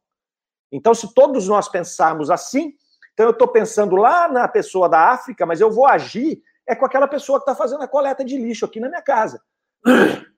[0.72, 2.74] Então, se todos nós pensarmos assim,
[3.14, 6.86] então eu estou pensando lá na pessoa da África, mas eu vou agir é com
[6.86, 9.42] aquela pessoa que está fazendo a coleta de lixo aqui na minha casa.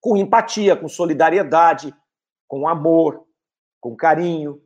[0.00, 1.94] com empatia, com solidariedade,
[2.46, 3.24] com amor,
[3.80, 4.60] com carinho.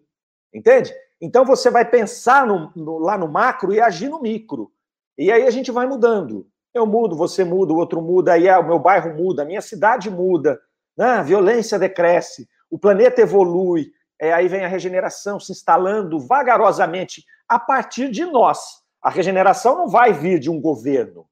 [0.53, 0.93] Entende?
[1.21, 4.73] Então você vai pensar no, no, lá no macro e agir no micro.
[5.17, 6.51] E aí a gente vai mudando.
[6.75, 10.11] Eu mudo, você muda, o outro muda, aí o meu bairro muda, a minha cidade
[10.11, 10.61] muda,
[10.97, 11.07] né?
[11.07, 17.59] a violência decresce, o planeta evolui, é, aí vem a regeneração se instalando vagarosamente a
[17.59, 18.83] partir de nós.
[19.03, 21.27] A regeneração não vai vir de um governo,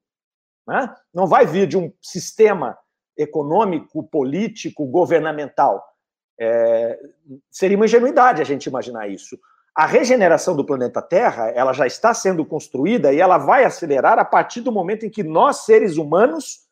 [0.67, 0.93] né?
[1.13, 2.77] não vai vir de um sistema
[3.17, 5.83] econômico, político, governamental.
[6.39, 6.99] É,
[7.49, 9.39] seria uma ingenuidade a gente imaginar isso.
[9.73, 14.25] A regeneração do planeta Terra, ela já está sendo construída e ela vai acelerar a
[14.25, 16.67] partir do momento em que nós, seres humanos,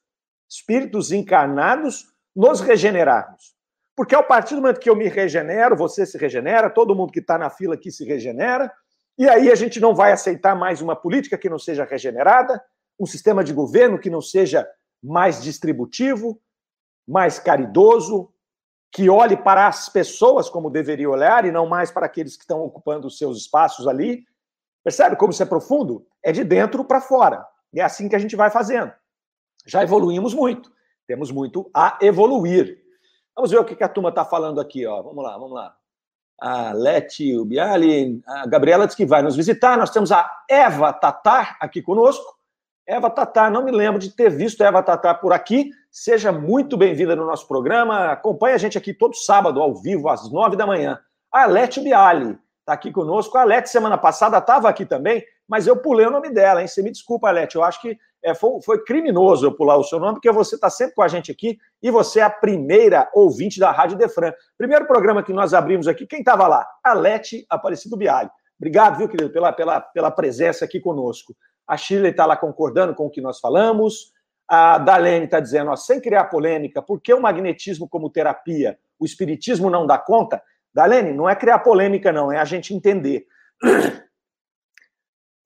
[0.49, 3.55] espíritos encarnados, nos regenerarmos.
[3.95, 7.19] Porque a partir do momento que eu me regenero, você se regenera, todo mundo que
[7.19, 8.71] está na fila aqui se regenera,
[9.17, 12.61] e aí a gente não vai aceitar mais uma política que não seja regenerada,
[12.99, 14.67] um sistema de governo que não seja
[15.01, 16.41] mais distributivo,
[17.07, 18.29] mais caridoso,
[18.91, 22.61] que olhe para as pessoas como deveria olhar e não mais para aqueles que estão
[22.61, 24.25] ocupando os seus espaços ali.
[24.83, 26.05] Percebe como isso é profundo?
[26.23, 27.45] É de dentro para fora.
[27.71, 28.91] E é assim que a gente vai fazendo.
[29.65, 30.71] Já evoluímos muito.
[31.05, 32.79] Temos muito a evoluir.
[33.35, 34.85] Vamos ver o que a turma está falando aqui.
[34.85, 35.01] Ó.
[35.01, 35.75] Vamos lá, vamos lá.
[36.41, 39.77] A Leti, o Biali, a Gabriela diz que vai nos visitar.
[39.77, 42.37] Nós temos a Eva Tatar aqui conosco.
[42.87, 45.69] Eva Tatar, não me lembro de ter visto Eva Tatar por aqui.
[45.91, 48.11] Seja muito bem-vinda no nosso programa.
[48.11, 50.99] Acompanhe a gente aqui todo sábado, ao vivo, às nove da manhã.
[51.31, 53.35] A Leti Biali está aqui conosco.
[53.39, 56.67] A Leti, semana passada, estava aqui também, mas eu pulei o nome dela, hein?
[56.67, 57.55] Você me desculpa, Leti.
[57.55, 60.69] Eu acho que é, foi, foi, criminoso eu pular o seu nome, porque você está
[60.69, 64.31] sempre com a gente aqui e você é a primeira ouvinte da Rádio Defran.
[64.59, 66.67] Primeiro programa que nós abrimos aqui, quem estava lá?
[66.83, 68.29] A Lete Aparecido Bialho.
[68.59, 71.35] Obrigado, viu, querido, pela, pela, pela presença aqui conosco.
[71.67, 74.11] A Shirley está lá concordando com o que nós falamos.
[74.49, 78.79] A Dalene está dizendo, ó, sem criar polêmica, por que o magnetismo como terapia?
[78.99, 80.41] O espiritismo não dá conta?
[80.73, 83.25] Dalene, não é criar polêmica, não, é a gente entender.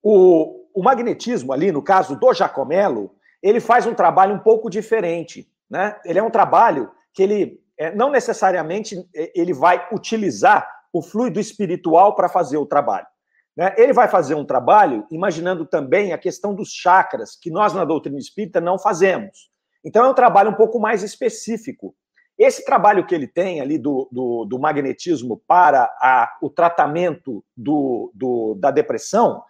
[0.06, 5.50] O, o magnetismo ali, no caso do Jacomelo, ele faz um trabalho um pouco diferente,
[5.70, 5.98] né?
[6.04, 11.40] Ele é um trabalho que ele é, não necessariamente é, ele vai utilizar o fluido
[11.40, 13.08] espiritual para fazer o trabalho.
[13.56, 13.74] Né?
[13.78, 18.18] Ele vai fazer um trabalho imaginando também a questão dos chakras, que nós na doutrina
[18.18, 19.52] espírita não fazemos.
[19.84, 21.96] Então é um trabalho um pouco mais específico.
[22.38, 28.12] Esse trabalho que ele tem ali do, do, do magnetismo para a, o tratamento do,
[28.14, 29.44] do, da depressão,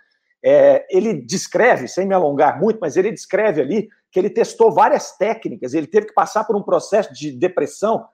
[0.44, 5.16] é, ele descreve, sem me alongar muito, mas ele descreve ali que ele testou várias
[5.16, 8.06] técnicas, ele teve que passar por um processo de depressão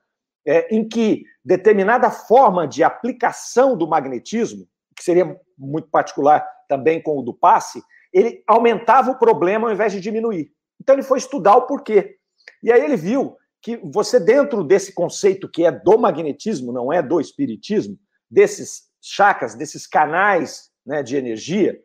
[0.46, 4.68] é, em que determinada forma de aplicação do magnetismo,
[5.00, 7.82] que seria muito particular também com o do passe,
[8.14, 10.52] ele aumentava o problema ao invés de diminuir.
[10.80, 12.18] Então ele foi estudar o porquê.
[12.62, 17.02] E aí ele viu que você, dentro desse conceito que é do magnetismo, não é
[17.02, 17.98] do espiritismo,
[18.30, 21.80] desses chakras, desses canais né, de energia,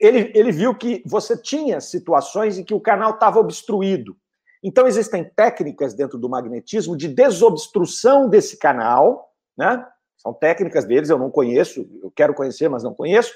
[0.00, 4.16] ele, ele viu que você tinha situações em que o canal estava obstruído.
[4.62, 9.84] Então, existem técnicas dentro do magnetismo de desobstrução desse canal, né?
[10.22, 13.32] São técnicas deles, eu não conheço, eu quero conhecer, mas não conheço.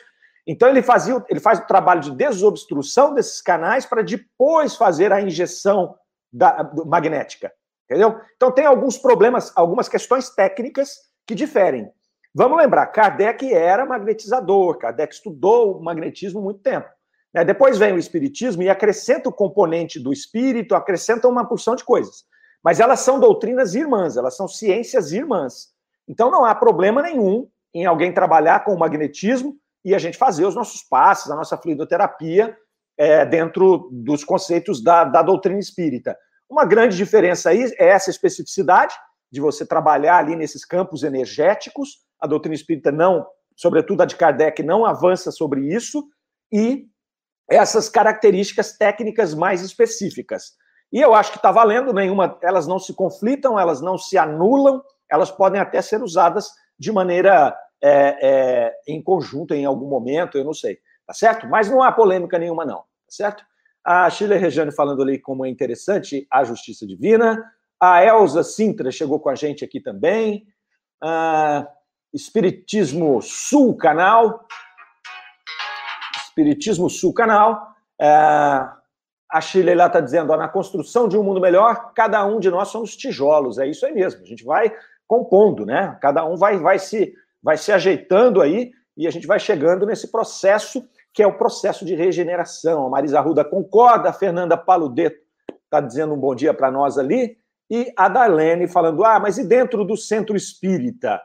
[0.47, 5.21] Então, ele, fazia, ele faz o trabalho de desobstrução desses canais para depois fazer a
[5.21, 5.97] injeção
[6.33, 7.53] da, magnética.
[7.91, 8.21] Entendeu?
[8.37, 10.97] Então, tem alguns problemas, algumas questões técnicas
[11.27, 11.91] que diferem.
[12.33, 16.89] Vamos lembrar, Kardec era magnetizador, Kardec estudou o magnetismo muito tempo.
[17.35, 17.45] Né?
[17.45, 22.25] Depois vem o espiritismo e acrescenta o componente do espírito, acrescenta uma porção de coisas.
[22.63, 25.76] Mas elas são doutrinas irmãs, elas são ciências irmãs.
[26.09, 30.47] Então não há problema nenhum em alguém trabalhar com o magnetismo e a gente fazer
[30.47, 32.57] os nossos passos, a nossa fluidoterapia
[32.99, 36.17] é, dentro dos conceitos da, da doutrina espírita.
[36.49, 38.95] Uma grande diferença aí é essa especificidade
[39.31, 44.63] de você trabalhar ali nesses campos energéticos, a doutrina espírita não, sobretudo a de Kardec,
[44.63, 46.07] não avança sobre isso,
[46.53, 46.87] e
[47.51, 50.53] essas características técnicas mais específicas.
[50.93, 54.83] E eu acho que está valendo, nenhuma, elas não se conflitam, elas não se anulam,
[55.11, 60.45] elas podem até ser usadas de maneira é, é, em conjunto em algum momento, eu
[60.45, 61.47] não sei, tá certo?
[61.49, 63.45] Mas não há polêmica nenhuma, não, tá certo?
[63.85, 67.43] A Sheila Rejane falando ali como é interessante a justiça divina,
[67.81, 70.47] a Elza Sintra chegou com a gente aqui também,
[71.03, 71.67] ah,
[72.17, 74.47] Espiritismo Sul Canal.
[76.25, 77.75] Espiritismo Sul Canal.
[78.01, 78.09] É,
[79.31, 82.51] a Chile lá está dizendo: ó, na construção de um mundo melhor, cada um de
[82.51, 83.59] nós somos tijolos.
[83.59, 84.23] É isso aí mesmo.
[84.23, 84.75] A gente vai
[85.07, 85.97] compondo, né?
[86.01, 90.11] Cada um vai, vai, se, vai se ajeitando aí e a gente vai chegando nesse
[90.11, 92.87] processo que é o processo de regeneração.
[92.87, 95.17] A Marisa Ruda concorda, a Fernanda Paludeto
[95.65, 97.39] está dizendo um bom dia para nós ali.
[97.71, 101.21] e a Darlene falando: ah, mas e dentro do centro espírita?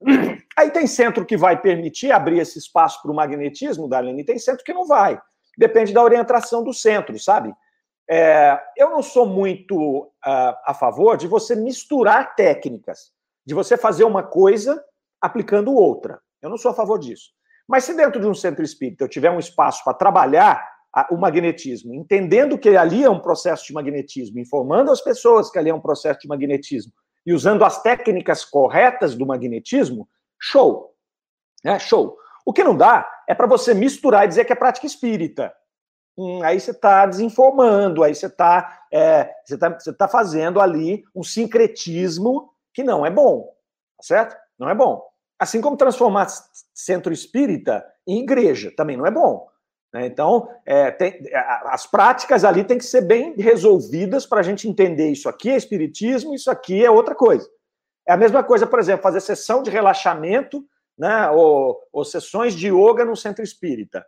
[0.58, 4.38] Aí tem centro que vai permitir abrir esse espaço para o magnetismo, Darlene, e tem
[4.38, 5.20] centro que não vai.
[5.56, 7.54] Depende da orientação do centro, sabe?
[8.08, 13.12] É, eu não sou muito uh, a favor de você misturar técnicas,
[13.46, 14.82] de você fazer uma coisa
[15.20, 16.20] aplicando outra.
[16.42, 17.30] Eu não sou a favor disso.
[17.68, 20.76] Mas se dentro de um centro espírita eu tiver um espaço para trabalhar
[21.10, 25.68] o magnetismo, entendendo que ali é um processo de magnetismo, informando as pessoas que ali
[25.68, 26.92] é um processo de magnetismo
[27.24, 30.08] e usando as técnicas corretas do magnetismo,
[30.40, 30.94] show.
[31.62, 31.78] Né?
[31.78, 32.16] Show.
[32.46, 35.52] O que não dá é para você misturar e dizer que é prática espírita.
[36.16, 41.22] Hum, aí você está desinformando, aí você está é, você tá, tá fazendo ali um
[41.22, 43.46] sincretismo que não é bom,
[43.96, 44.36] tá certo?
[44.58, 45.02] Não é bom.
[45.38, 46.26] Assim como transformar
[46.74, 49.48] centro espírita em igreja, também não é bom.
[49.94, 50.04] Né?
[50.04, 51.18] Então, é, tem,
[51.64, 55.56] as práticas ali têm que ser bem resolvidas para a gente entender isso aqui é
[55.56, 57.48] espiritismo, isso aqui é outra coisa.
[58.06, 60.62] É a mesma coisa, por exemplo, fazer sessão de relaxamento
[60.98, 64.04] né, ou, ou sessões de yoga no centro espírita.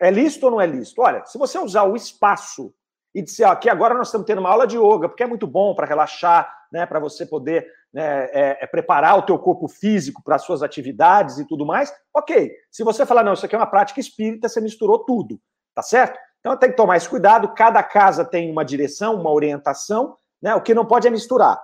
[0.00, 1.02] É lícito ou não é lícito?
[1.02, 2.72] Olha, se você usar o espaço
[3.12, 5.48] e dizer, ó, aqui agora nós estamos tendo uma aula de yoga, porque é muito
[5.48, 10.22] bom para relaxar, né, para você poder né, é, é preparar o teu corpo físico
[10.22, 12.52] para as suas atividades e tudo mais, ok.
[12.70, 15.40] Se você falar, não, isso aqui é uma prática espírita, você misturou tudo,
[15.74, 16.18] tá certo?
[16.40, 20.54] Então tem que tomar esse cuidado, cada casa tem uma direção, uma orientação, né?
[20.54, 21.60] O que não pode é misturar.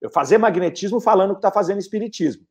[0.00, 2.46] Eu fazer magnetismo falando que está fazendo espiritismo.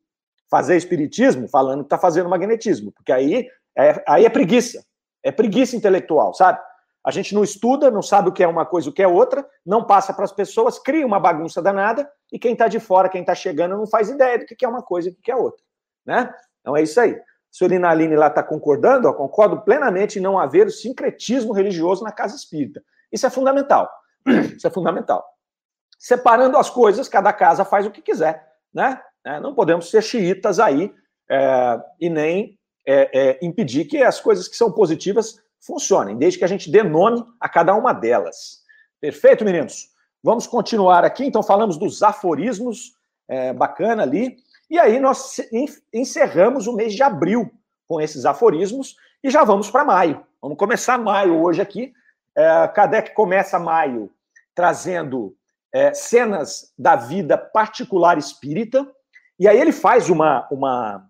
[0.50, 4.84] Fazer espiritismo falando que está fazendo magnetismo, porque aí é, aí é preguiça.
[5.22, 6.58] É preguiça intelectual, sabe?
[7.04, 9.46] A gente não estuda, não sabe o que é uma coisa, o que é outra,
[9.64, 13.22] não passa para as pessoas, cria uma bagunça danada, e quem está de fora, quem
[13.22, 15.62] está chegando, não faz ideia do que é uma coisa e o que é outra.
[16.06, 16.32] Né?
[16.60, 17.14] Então é isso aí.
[17.14, 22.04] A senhorina Aline lá está concordando, ó, concordo plenamente em não haver o sincretismo religioso
[22.04, 22.82] na casa espírita.
[23.10, 23.90] Isso é fundamental.
[24.56, 25.26] Isso é fundamental.
[25.98, 28.46] Separando as coisas, cada casa faz o que quiser.
[28.72, 29.00] Né?
[29.24, 30.94] É, não podemos ser xiitas aí
[31.28, 36.44] é, e nem é, é impedir que as coisas que são positivas funcionem, desde que
[36.44, 38.60] a gente dê nome a cada uma delas.
[39.00, 39.90] Perfeito, meninos?
[40.22, 41.24] Vamos continuar aqui.
[41.24, 42.94] Então, falamos dos aforismos,
[43.28, 44.36] é, bacana ali.
[44.68, 45.36] E aí, nós
[45.92, 47.50] encerramos o mês de abril
[47.88, 50.24] com esses aforismos e já vamos para maio.
[50.40, 51.92] Vamos começar maio hoje aqui.
[52.36, 54.10] É, Kardec começa maio
[54.54, 55.34] trazendo
[55.72, 58.86] é, cenas da vida particular espírita.
[59.38, 61.06] E aí, ele faz uma, uma,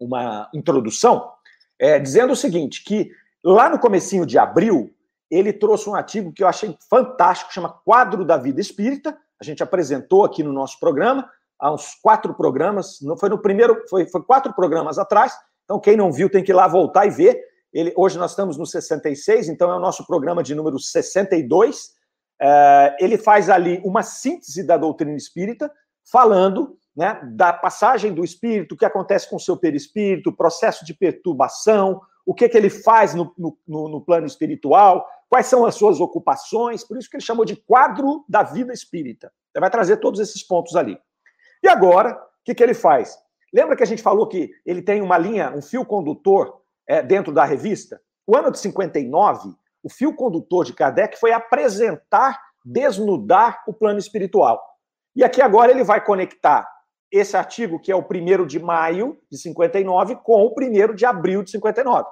[0.00, 1.32] uma introdução
[1.78, 3.10] é, dizendo o seguinte: que
[3.44, 4.94] Lá no comecinho de abril,
[5.32, 9.16] ele trouxe um artigo que eu achei fantástico, chama Quadro da Vida Espírita.
[9.40, 11.26] A gente apresentou aqui no nosso programa,
[11.58, 15.32] há uns quatro programas, não foi no primeiro, foi, foi quatro programas atrás.
[15.64, 17.42] Então, quem não viu tem que ir lá voltar e ver.
[17.72, 21.92] Ele, hoje nós estamos no 66, então é o nosso programa de número 62.
[22.38, 25.72] É, ele faz ali uma síntese da doutrina espírita,
[26.04, 30.84] falando né, da passagem do espírito, o que acontece com o seu perispírito, o processo
[30.84, 35.76] de perturbação, o que, que ele faz no, no, no, plano espiritual, quais são as
[35.76, 39.32] suas ocupações, por isso que ele chamou de quadro da vida espírita.
[39.54, 40.98] Ele vai trazer todos esses pontos ali.
[41.62, 43.18] E agora, o que, que ele faz?
[43.50, 47.32] Lembra que a gente falou que ele tem uma linha, um fio condutor é, dentro
[47.32, 47.98] da revista?
[48.26, 54.62] O ano de 59, o fio condutor de Kardec foi apresentar, desnudar o plano espiritual.
[55.16, 56.70] E aqui agora ele vai conectar
[57.10, 61.42] esse artigo, que é o primeiro de maio de 59, com o primeiro de abril
[61.42, 62.06] de 59.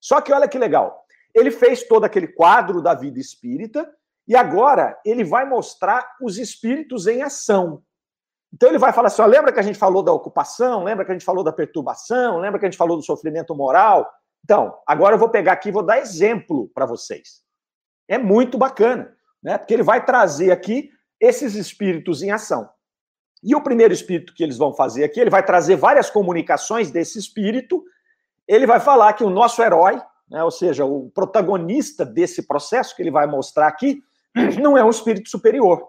[0.00, 1.00] Só que olha que legal.
[1.34, 3.90] Ele fez todo aquele quadro da vida espírita
[4.26, 7.82] e agora ele vai mostrar os espíritos em ação.
[8.52, 10.84] Então ele vai falar assim: ó, lembra que a gente falou da ocupação?
[10.84, 12.38] Lembra que a gente falou da perturbação?
[12.38, 14.10] Lembra que a gente falou do sofrimento moral?
[14.44, 17.42] Então, agora eu vou pegar aqui e vou dar exemplo para vocês.
[18.08, 19.58] É muito bacana, né?
[19.58, 20.90] Porque ele vai trazer aqui
[21.20, 22.68] esses espíritos em ação.
[23.42, 27.18] E o primeiro espírito que eles vão fazer aqui, ele vai trazer várias comunicações desse
[27.18, 27.82] espírito.
[28.46, 33.02] Ele vai falar que o nosso herói, né, ou seja, o protagonista desse processo que
[33.02, 34.02] ele vai mostrar aqui,
[34.62, 35.88] não é um espírito superior.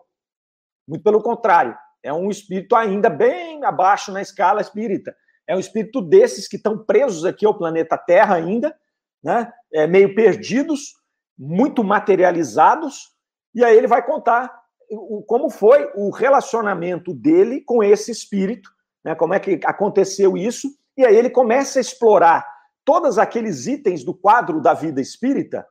[0.87, 5.15] Muito pelo contrário, é um espírito ainda bem abaixo na escala espírita.
[5.47, 8.75] É um espírito desses que estão presos aqui ao planeta Terra ainda,
[9.23, 10.95] né, é, meio perdidos,
[11.37, 13.11] muito materializados.
[13.53, 14.61] E aí ele vai contar
[14.91, 18.69] o, como foi o relacionamento dele com esse espírito,
[19.03, 19.15] né?
[19.15, 20.67] como é que aconteceu isso,
[20.97, 22.45] e aí ele começa a explorar
[22.85, 25.67] todos aqueles itens do quadro da vida espírita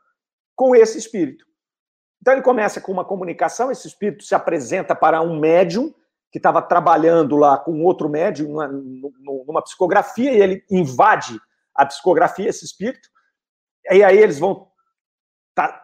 [0.55, 1.45] com esse espírito.
[2.21, 5.95] Então ele começa com uma comunicação, esse espírito se apresenta para um médium
[6.31, 11.41] que estava trabalhando lá com outro médium numa, numa psicografia, e ele invade
[11.75, 13.09] a psicografia, esse espírito,
[13.91, 14.69] e aí eles vão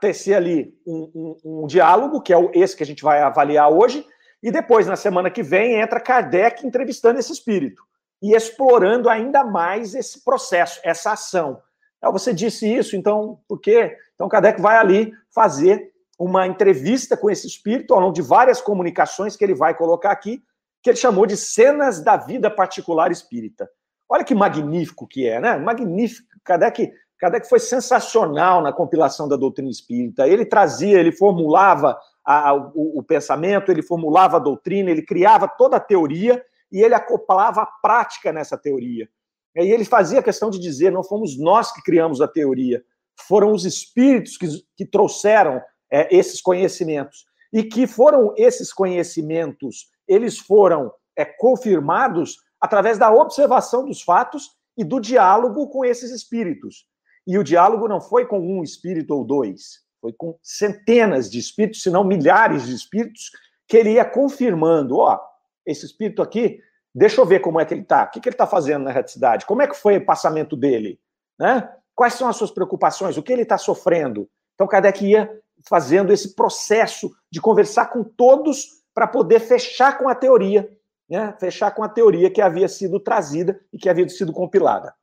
[0.01, 1.11] tecer ali um,
[1.45, 4.07] um, um diálogo, que é esse que a gente vai avaliar hoje,
[4.43, 7.83] e depois, na semana que vem, entra Kardec entrevistando esse espírito
[8.23, 11.61] e explorando ainda mais esse processo, essa ação.
[11.99, 13.97] Então, você disse isso, então por quê?
[14.15, 19.37] Então, Kardec vai ali fazer uma entrevista com esse espírito, ao longo de várias comunicações
[19.37, 20.43] que ele vai colocar aqui,
[20.83, 23.69] que ele chamou de cenas da vida particular espírita.
[24.09, 25.57] Olha que magnífico que é, né?
[25.57, 26.29] Magnífico.
[26.45, 30.29] Kardec, Kardec foi sensacional na compilação da doutrina espírita.
[30.29, 35.77] Ele trazia, ele formulava a, o, o pensamento, ele formulava a doutrina, ele criava toda
[35.77, 39.09] a teoria e ele acoplava a prática nessa teoria.
[39.57, 42.83] E ele fazia questão de dizer: não fomos nós que criamos a teoria,
[43.27, 44.47] foram os espíritos que,
[44.77, 45.61] que trouxeram
[45.91, 47.25] é, esses conhecimentos.
[47.53, 54.85] E que foram esses conhecimentos, eles foram é, confirmados através da observação dos fatos e
[54.85, 56.87] do diálogo com esses espíritos.
[57.27, 61.83] E o diálogo não foi com um espírito ou dois, foi com centenas de espíritos,
[61.83, 63.31] se não milhares de espíritos,
[63.67, 65.19] que ele ia confirmando: ó,
[65.67, 66.61] esse espírito aqui,
[66.95, 68.91] deixa eu ver como é que ele está, o que, que ele está fazendo na
[68.91, 70.99] reticidade, como é que foi o passamento dele,
[71.39, 71.69] né?
[71.95, 74.29] Quais são as suas preocupações, o que ele está sofrendo.
[74.55, 75.31] Então, Kardec ia
[75.69, 80.71] fazendo esse processo de conversar com todos para poder fechar com a teoria,
[81.09, 81.35] né?
[81.39, 84.95] fechar com a teoria que havia sido trazida e que havia sido compilada.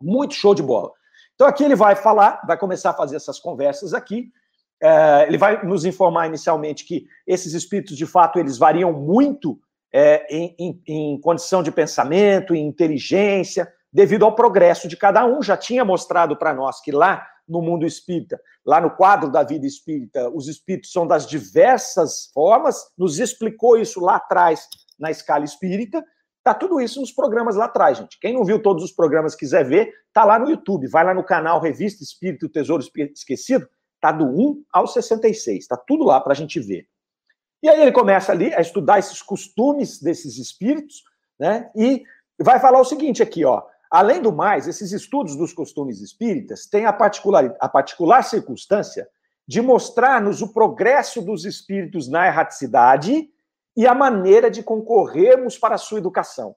[0.00, 0.92] Muito show de bola.
[1.34, 4.30] Então, aqui ele vai falar, vai começar a fazer essas conversas aqui.
[4.80, 9.58] É, ele vai nos informar inicialmente que esses espíritos, de fato, eles variam muito
[9.96, 15.40] é, em, em, em condição de pensamento, em inteligência, devido ao progresso de cada um.
[15.40, 19.64] Já tinha mostrado para nós que lá no mundo espírita, lá no quadro da vida
[19.64, 24.66] espírita, os espíritos são das diversas formas, nos explicou isso lá atrás
[24.98, 26.04] na escala espírita.
[26.42, 28.18] Tá tudo isso nos programas lá atrás, gente.
[28.18, 30.88] Quem não viu todos os programas quiser ver, tá lá no YouTube.
[30.88, 32.82] Vai lá no canal Revista Espírito Tesouro
[33.14, 33.68] Esquecido,
[34.00, 35.68] tá do 1 ao 66.
[35.68, 36.88] Tá tudo lá para a gente ver.
[37.64, 41.02] E aí ele começa ali a estudar esses costumes desses espíritos,
[41.40, 41.70] né?
[41.74, 42.04] E
[42.38, 43.62] vai falar o seguinte aqui, ó.
[43.90, 49.08] Além do mais, esses estudos dos costumes espíritas têm a particular, a particular circunstância
[49.48, 53.30] de mostrar-nos o progresso dos espíritos na erraticidade
[53.74, 56.54] e a maneira de concorrermos para a sua educação.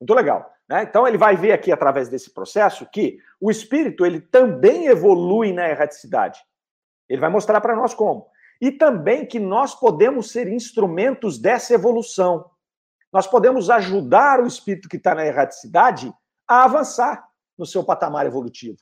[0.00, 0.48] Muito legal.
[0.68, 0.84] Né?
[0.84, 5.68] Então, ele vai ver aqui, através desse processo, que o espírito ele também evolui na
[5.68, 6.38] erraticidade.
[7.08, 8.28] Ele vai mostrar para nós como.
[8.60, 12.50] E também que nós podemos ser instrumentos dessa evolução
[13.16, 16.12] nós podemos ajudar o espírito que está na erraticidade
[16.46, 17.26] a avançar
[17.56, 18.76] no seu patamar evolutivo.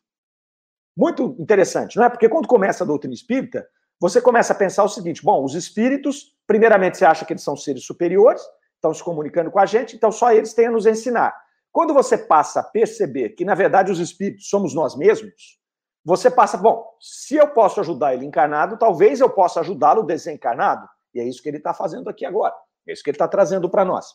[0.97, 2.09] Muito interessante, não é?
[2.09, 3.65] Porque quando começa a doutrina espírita,
[4.01, 7.57] você começa a pensar o seguinte: bom, os espíritos, primeiramente, você acha que eles são
[7.57, 8.43] seres superiores,
[8.75, 11.33] estão se comunicando com a gente, então só eles têm a nos ensinar.
[11.71, 15.61] Quando você passa a perceber que, na verdade, os espíritos somos nós mesmos,
[16.05, 20.87] você passa, bom, se eu posso ajudar ele encarnado, talvez eu possa ajudá-lo desencarnado.
[21.15, 22.55] E é isso que ele está fazendo aqui agora.
[22.87, 24.15] É isso que ele está trazendo para nós.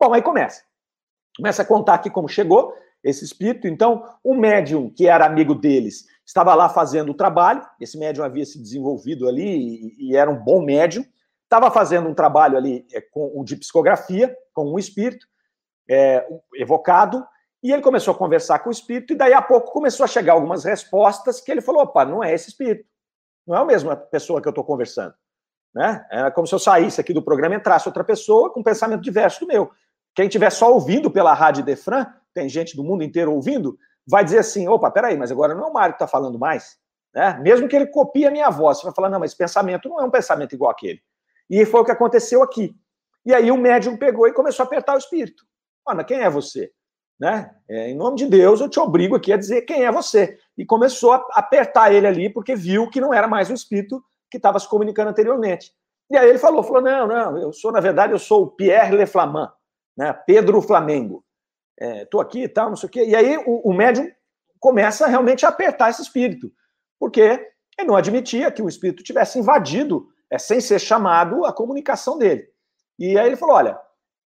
[0.00, 0.62] Bom, aí começa.
[1.36, 2.72] Começa a contar aqui como chegou
[3.04, 3.68] esse espírito.
[3.68, 7.62] Então, o médium, que era amigo deles, estava lá fazendo o trabalho.
[7.78, 11.04] Esse médium havia se desenvolvido ali e, e era um bom médium.
[11.44, 15.26] Estava fazendo um trabalho ali é, com, de psicografia, com um espírito
[15.88, 17.24] é, evocado.
[17.62, 20.34] E ele começou a conversar com o espírito, e daí a pouco começou a chegar
[20.34, 22.88] algumas respostas que ele falou: opa, não é esse espírito.
[23.46, 25.14] Não é a mesma pessoa que eu estou conversando.
[25.74, 26.04] Né?
[26.10, 29.02] É como se eu saísse aqui do programa e entrasse outra pessoa com um pensamento
[29.02, 29.70] diverso do meu.
[30.14, 34.38] Quem estiver só ouvindo pela Rádio Defran, tem gente do mundo inteiro ouvindo, vai dizer
[34.38, 36.78] assim: opa, peraí, mas agora não é o Mário que está falando mais.
[37.14, 37.38] Né?
[37.42, 40.04] Mesmo que ele copie a minha voz, você vai falar: não, mas pensamento não é
[40.04, 41.00] um pensamento igual aquele.
[41.48, 42.74] E foi o que aconteceu aqui.
[43.24, 45.44] E aí o médium pegou e começou a apertar o espírito.
[45.86, 46.72] Mas quem é você?
[47.18, 47.50] Né?
[47.68, 50.38] É, em nome de Deus, eu te obrigo aqui a dizer quem é você.
[50.56, 54.36] E começou a apertar ele ali, porque viu que não era mais o espírito que
[54.36, 55.72] estava se comunicando anteriormente.
[56.10, 58.94] E aí ele falou, falou, não, não, eu sou, na verdade, eu sou o Pierre
[58.94, 59.50] Le Flamand
[59.96, 60.12] né?
[60.12, 61.24] Pedro Flamengo.
[61.78, 63.04] Estou é, aqui e tal, não sei o quê.
[63.04, 64.10] E aí o, o médium
[64.60, 66.52] começa realmente a apertar esse espírito,
[66.98, 72.18] porque ele não admitia que o espírito tivesse invadido, é, sem ser chamado, a comunicação
[72.18, 72.48] dele.
[72.98, 73.78] E aí ele falou: olha,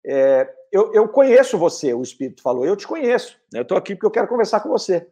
[0.05, 3.61] é, eu, eu, conheço você, o espírito falou, eu te conheço, né?
[3.61, 5.07] eu estou aqui porque eu quero conversar com você.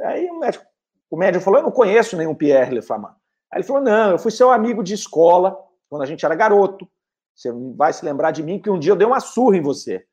[0.00, 0.64] Aí o médico,
[1.10, 3.14] o médium falou: eu não conheço nenhum Pierre Le Flamand.
[3.50, 5.58] Aí ele falou: não, eu fui seu amigo de escola,
[5.88, 6.88] quando a gente era garoto.
[7.34, 10.04] Você vai se lembrar de mim que um dia eu dei uma surra em você.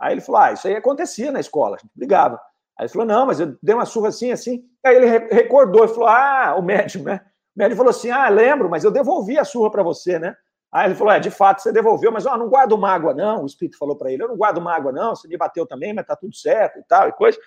[0.00, 2.40] Aí ele falou: Ah, isso aí acontecia na escola, a gente brigava.
[2.76, 4.64] Aí ele falou: Não, mas eu dei uma surra assim, assim.
[4.84, 7.20] Aí ele recordou e falou: Ah, o médium, né?
[7.54, 10.36] O médium falou assim: Ah, lembro, mas eu devolvi a surra para você, né?
[10.70, 13.42] Aí ele falou: É, de fato você devolveu, mas ó, não guardo mágoa, não.
[13.42, 15.14] O espírito falou para ele: Eu não guardo mágoa, não.
[15.14, 17.38] Você me bateu também, mas tá tudo certo e tal e coisa.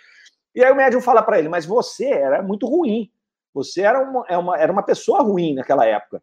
[0.55, 3.11] E aí o médium fala para ele: Mas você era muito ruim.
[3.53, 6.21] Você era uma, é uma, era uma pessoa ruim naquela época.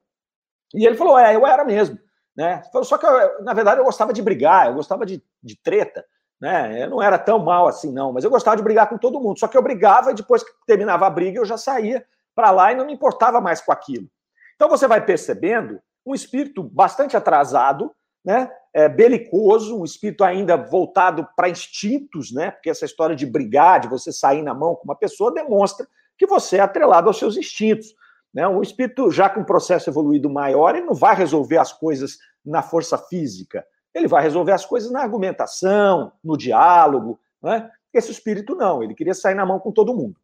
[0.75, 1.99] E ele falou: É, eu era mesmo.
[2.37, 2.63] Né?
[2.85, 6.05] Só que, eu, na verdade, eu gostava de brigar, eu gostava de, de treta.
[6.41, 6.85] Né?
[6.85, 9.41] Eu não era tão mal assim, não, mas eu gostava de brigar com todo mundo.
[9.41, 12.05] Só que eu brigava e depois que terminava a briga, eu já saía
[12.37, 14.09] para lá e não me importava mais com aquilo.
[14.55, 17.93] Então você vai percebendo um espírito bastante atrasado,
[18.25, 18.51] né?
[18.75, 22.51] É, belicoso, um espírito ainda voltado para instintos, né?
[22.51, 25.87] Porque essa história de brigar, de você sair na mão com uma pessoa, demonstra
[26.19, 27.95] que você é atrelado aos seus instintos.
[28.35, 28.47] Né?
[28.47, 32.63] Um espírito já com um processo evoluído maior, ele não vai resolver as coisas na
[32.63, 37.19] força física, ele vai resolver as coisas na argumentação, no diálogo.
[37.43, 37.71] Né?
[37.93, 40.17] Esse espírito não, ele queria sair na mão com todo mundo.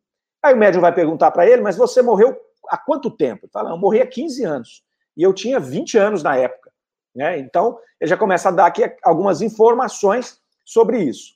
[0.43, 2.37] Aí o médium vai perguntar para ele, mas você morreu
[2.69, 3.47] há quanto tempo?
[3.47, 4.85] Ele fala, eu morri há 15 anos.
[5.17, 6.71] E eu tinha 20 anos na época.
[7.15, 7.39] Né?
[7.39, 11.35] Então, ele já começa a dar aqui algumas informações sobre isso.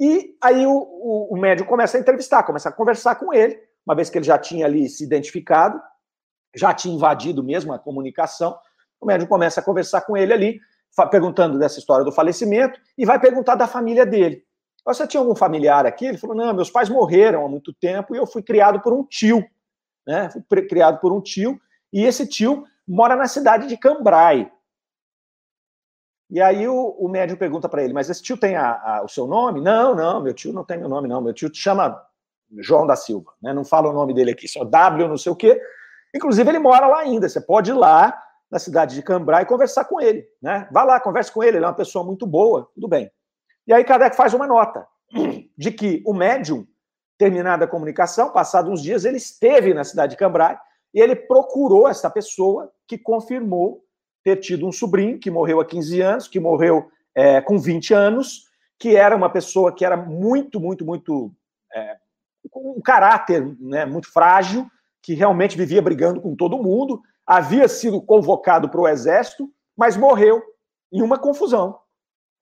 [0.00, 4.10] E aí o, o, o começa a entrevistar, começa a conversar com ele, uma vez
[4.10, 5.80] que ele já tinha ali se identificado,
[6.54, 8.58] já tinha invadido mesmo a comunicação,
[9.00, 10.60] o médium começa a conversar com ele ali,
[11.10, 14.44] perguntando dessa história do falecimento, e vai perguntar da família dele.
[14.84, 16.06] Você tinha algum familiar aqui?
[16.06, 19.02] Ele falou: não, meus pais morreram há muito tempo e eu fui criado por um
[19.04, 19.44] tio.
[20.06, 20.30] Né?
[20.30, 21.58] Fui criado por um tio,
[21.92, 24.50] e esse tio mora na cidade de Cambrai.
[26.30, 29.08] E aí o, o médium pergunta para ele: mas esse tio tem a, a, o
[29.08, 29.60] seu nome?
[29.60, 31.20] Não, não, meu tio não tem meu nome, não.
[31.20, 32.00] Meu tio te chama
[32.58, 33.52] João da Silva, né?
[33.52, 35.60] Não fala o nome dele aqui, só W, não sei o quê.
[36.14, 37.28] Inclusive, ele mora lá ainda.
[37.28, 38.18] Você pode ir lá
[38.50, 40.68] na cidade de Cambrai e conversar com ele, né?
[40.70, 43.10] Vá lá, converse com ele, ele é uma pessoa muito boa, tudo bem.
[43.66, 44.86] E aí Kardec faz uma nota
[45.58, 46.66] de que o médium,
[47.18, 50.58] terminada a comunicação, passados uns dias, ele esteve na cidade de Cambrai
[50.94, 53.82] e ele procurou essa pessoa que confirmou
[54.22, 58.44] ter tido um sobrinho que morreu há 15 anos, que morreu é, com 20 anos,
[58.78, 61.34] que era uma pessoa que era muito, muito, muito.
[61.74, 61.96] É,
[62.50, 64.66] com um caráter né, muito frágil,
[65.02, 70.42] que realmente vivia brigando com todo mundo, havia sido convocado para o exército, mas morreu
[70.92, 71.78] em uma confusão.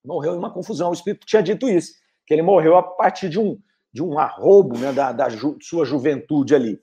[0.04, 0.90] Morreu em uma confusão.
[0.90, 1.94] O Espírito tinha dito isso,
[2.26, 3.58] que ele morreu a partir de um,
[3.92, 6.80] de um arrobo né, da, da ju, sua juventude ali.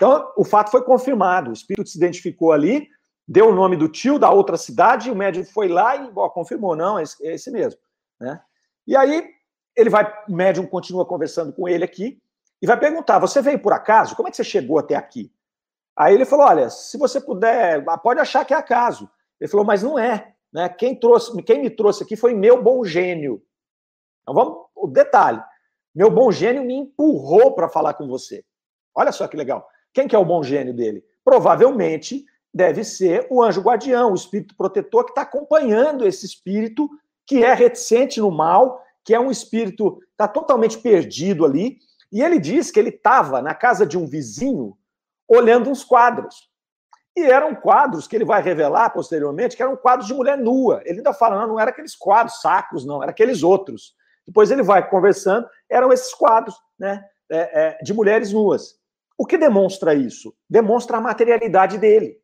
[0.00, 1.50] Então, o fato foi confirmado.
[1.50, 2.88] O Espírito se identificou ali,
[3.28, 6.74] deu o nome do tio da outra cidade, o médico foi lá e ó, confirmou,
[6.74, 7.78] não, é esse, é esse mesmo.
[8.18, 8.40] Né?
[8.86, 9.28] E aí,
[9.76, 12.18] ele vai, o médium continua conversando com ele aqui,
[12.62, 14.14] e vai perguntar: você veio por acaso?
[14.14, 15.32] Como é que você chegou até aqui?
[15.96, 19.10] Aí ele falou: olha, se você puder, pode achar que é acaso.
[19.40, 20.34] Ele falou, mas não é.
[20.52, 20.68] Né?
[20.68, 23.42] Quem, trouxe, quem me trouxe aqui foi meu bom gênio.
[24.22, 25.42] Então vamos, o detalhe:
[25.94, 28.44] meu bom gênio me empurrou para falar com você.
[28.94, 29.69] Olha só que legal.
[29.92, 31.04] Quem que é o bom gênio dele?
[31.24, 36.88] Provavelmente deve ser o anjo guardião, o espírito protetor que está acompanhando esse espírito
[37.26, 41.78] que é reticente no mal, que é um espírito está totalmente perdido ali
[42.12, 44.76] e ele diz que ele estava na casa de um vizinho
[45.28, 46.50] olhando uns quadros.
[47.16, 50.82] E eram quadros que ele vai revelar posteriormente que eram quadros de mulher nua.
[50.84, 53.94] Ele ainda fala, não, não era aqueles quadros sacros, não, era aqueles outros.
[54.26, 58.79] Depois ele vai conversando, eram esses quadros né, é, é, de mulheres nuas.
[59.20, 60.34] O que demonstra isso?
[60.48, 62.18] Demonstra a materialidade dele.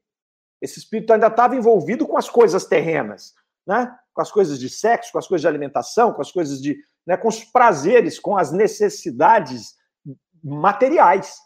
[0.62, 3.34] Esse espírito ainda estava envolvido com as coisas terrenas,
[3.66, 3.94] né?
[4.14, 6.74] com as coisas de sexo, com as coisas de alimentação, com as coisas de.
[7.06, 9.74] Né, com os prazeres, com as necessidades
[10.42, 11.36] materiais.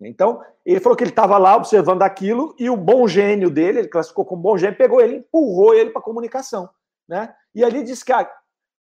[0.00, 3.88] Então, ele falou que ele estava lá observando aquilo e o bom gênio dele, ele
[3.88, 6.66] classificou como bom gênio, pegou ele, empurrou ele para a comunicação.
[7.06, 7.32] Né?
[7.54, 8.26] E ali diz que, a,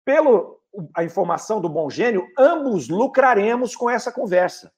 [0.05, 0.61] pelo
[0.95, 4.71] a informação do bom gênio, ambos lucraremos com essa conversa.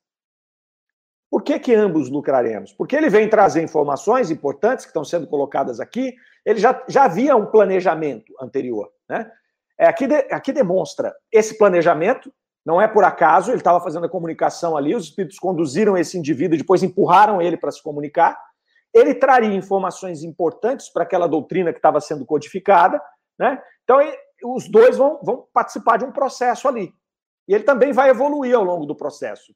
[1.30, 2.72] Por que, que ambos lucraremos?
[2.72, 6.14] Porque ele vem trazer informações importantes que estão sendo colocadas aqui,
[6.44, 8.88] ele já, já havia um planejamento anterior.
[9.08, 9.30] Né?
[9.78, 12.32] É, aqui, de, aqui demonstra esse planejamento,
[12.64, 16.58] não é por acaso, ele estava fazendo a comunicação ali, os espíritos conduziram esse indivíduo
[16.58, 18.36] depois empurraram ele para se comunicar.
[18.92, 23.00] Ele traria informações importantes para aquela doutrina que estava sendo codificada,
[23.38, 23.60] né?
[23.84, 26.92] Então, ele, os dois vão, vão participar de um processo ali.
[27.46, 29.54] E ele também vai evoluir ao longo do processo.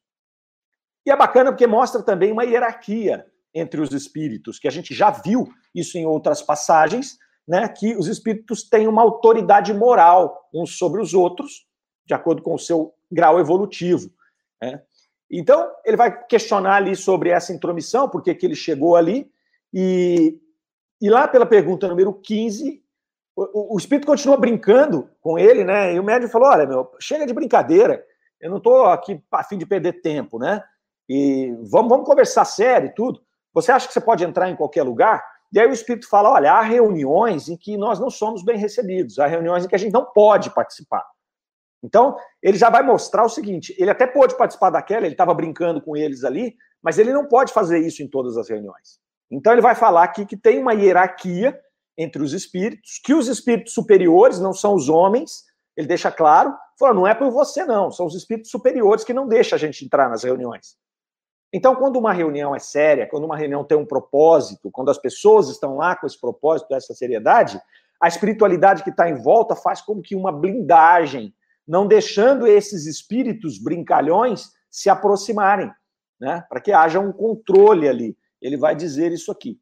[1.06, 5.10] E é bacana porque mostra também uma hierarquia entre os espíritos, que a gente já
[5.10, 7.68] viu isso em outras passagens, né?
[7.68, 11.66] Que os espíritos têm uma autoridade moral uns sobre os outros,
[12.06, 14.10] de acordo com o seu grau evolutivo.
[14.62, 14.80] Né?
[15.30, 19.30] Então, ele vai questionar ali sobre essa intromissão, por que ele chegou ali,
[19.72, 20.38] e,
[21.00, 22.82] e lá pela pergunta número 15,
[23.36, 25.94] o, o, espírito continua brincando com ele, né?
[25.94, 28.04] E o médium falou: olha, meu, chega de brincadeira,
[28.40, 30.62] eu não estou aqui a fim de perder tempo, né?
[31.12, 33.20] E vamos, vamos conversar sério e tudo.
[33.52, 35.20] Você acha que você pode entrar em qualquer lugar?
[35.52, 39.18] E aí o espírito fala: olha, há reuniões em que nós não somos bem recebidos,
[39.18, 41.04] há reuniões em que a gente não pode participar.
[41.82, 45.82] Então, ele já vai mostrar o seguinte: ele até pôde participar daquela, ele estava brincando
[45.82, 49.00] com eles ali, mas ele não pode fazer isso em todas as reuniões.
[49.28, 51.58] Então ele vai falar aqui que tem uma hierarquia
[51.98, 55.42] entre os espíritos, que os espíritos superiores não são os homens,
[55.76, 59.26] ele deixa claro, fala, não é por você não, são os espíritos superiores que não
[59.26, 60.78] deixam a gente entrar nas reuniões.
[61.52, 65.48] Então, quando uma reunião é séria, quando uma reunião tem um propósito, quando as pessoas
[65.48, 67.60] estão lá com esse propósito, essa seriedade,
[68.00, 71.34] a espiritualidade que está em volta faz como que uma blindagem,
[71.66, 75.70] não deixando esses espíritos brincalhões se aproximarem,
[76.20, 76.44] né?
[76.48, 78.16] Para que haja um controle ali.
[78.40, 79.58] Ele vai dizer isso aqui.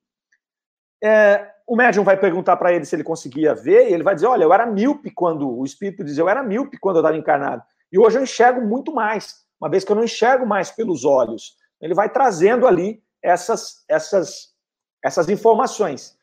[1.03, 4.26] É, o médium vai perguntar para ele se ele conseguia ver, e ele vai dizer:
[4.26, 5.49] Olha, eu era míope quando.
[5.49, 7.62] O espírito diz: Eu era míope quando eu estava encarnado.
[7.91, 11.57] E hoje eu enxergo muito mais, uma vez que eu não enxergo mais pelos olhos.
[11.81, 14.55] Ele vai trazendo ali essas, essas,
[15.03, 16.16] essas informações.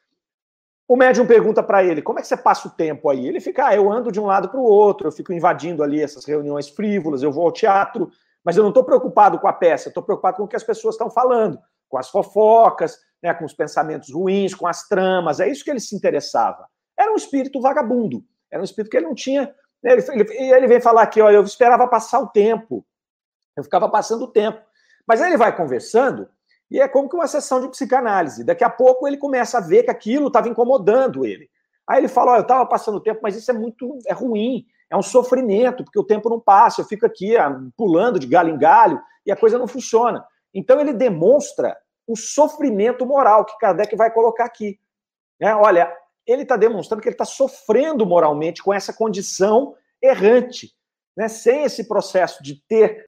[0.87, 3.27] O médium pergunta para ele: Como é que você passa o tempo aí?
[3.27, 6.01] Ele fica: ah, Eu ando de um lado para o outro, eu fico invadindo ali
[6.01, 8.11] essas reuniões frívolas, eu vou ao teatro,
[8.43, 10.95] mas eu não estou preocupado com a peça, estou preocupado com o que as pessoas
[10.95, 15.39] estão falando, com as fofocas, né, com os pensamentos ruins, com as tramas.
[15.39, 16.67] É isso que ele se interessava.
[16.97, 18.23] Era um espírito vagabundo.
[18.51, 19.53] Era um espírito que ele não tinha.
[19.83, 22.85] Né, ele, ele, ele vem falar aqui: olha, eu esperava passar o tempo.
[23.57, 24.61] Eu ficava passando o tempo.
[25.07, 26.27] Mas aí ele vai conversando
[26.69, 28.43] e é como que uma sessão de psicanálise.
[28.43, 31.49] Daqui a pouco ele começa a ver que aquilo estava incomodando ele.
[31.87, 34.65] Aí ele fala: olha, eu estava passando o tempo, mas isso é muito é ruim,
[34.89, 38.53] é um sofrimento, porque o tempo não passa, eu fico aqui ah, pulando de galho
[38.53, 40.25] em galho e a coisa não funciona.
[40.53, 41.77] Então ele demonstra
[42.07, 44.79] o sofrimento moral que Kardec vai colocar aqui.
[45.39, 45.93] É, olha,
[46.25, 50.71] ele está demonstrando que ele está sofrendo moralmente com essa condição errante,
[51.15, 51.27] né?
[51.27, 53.03] sem esse processo de ter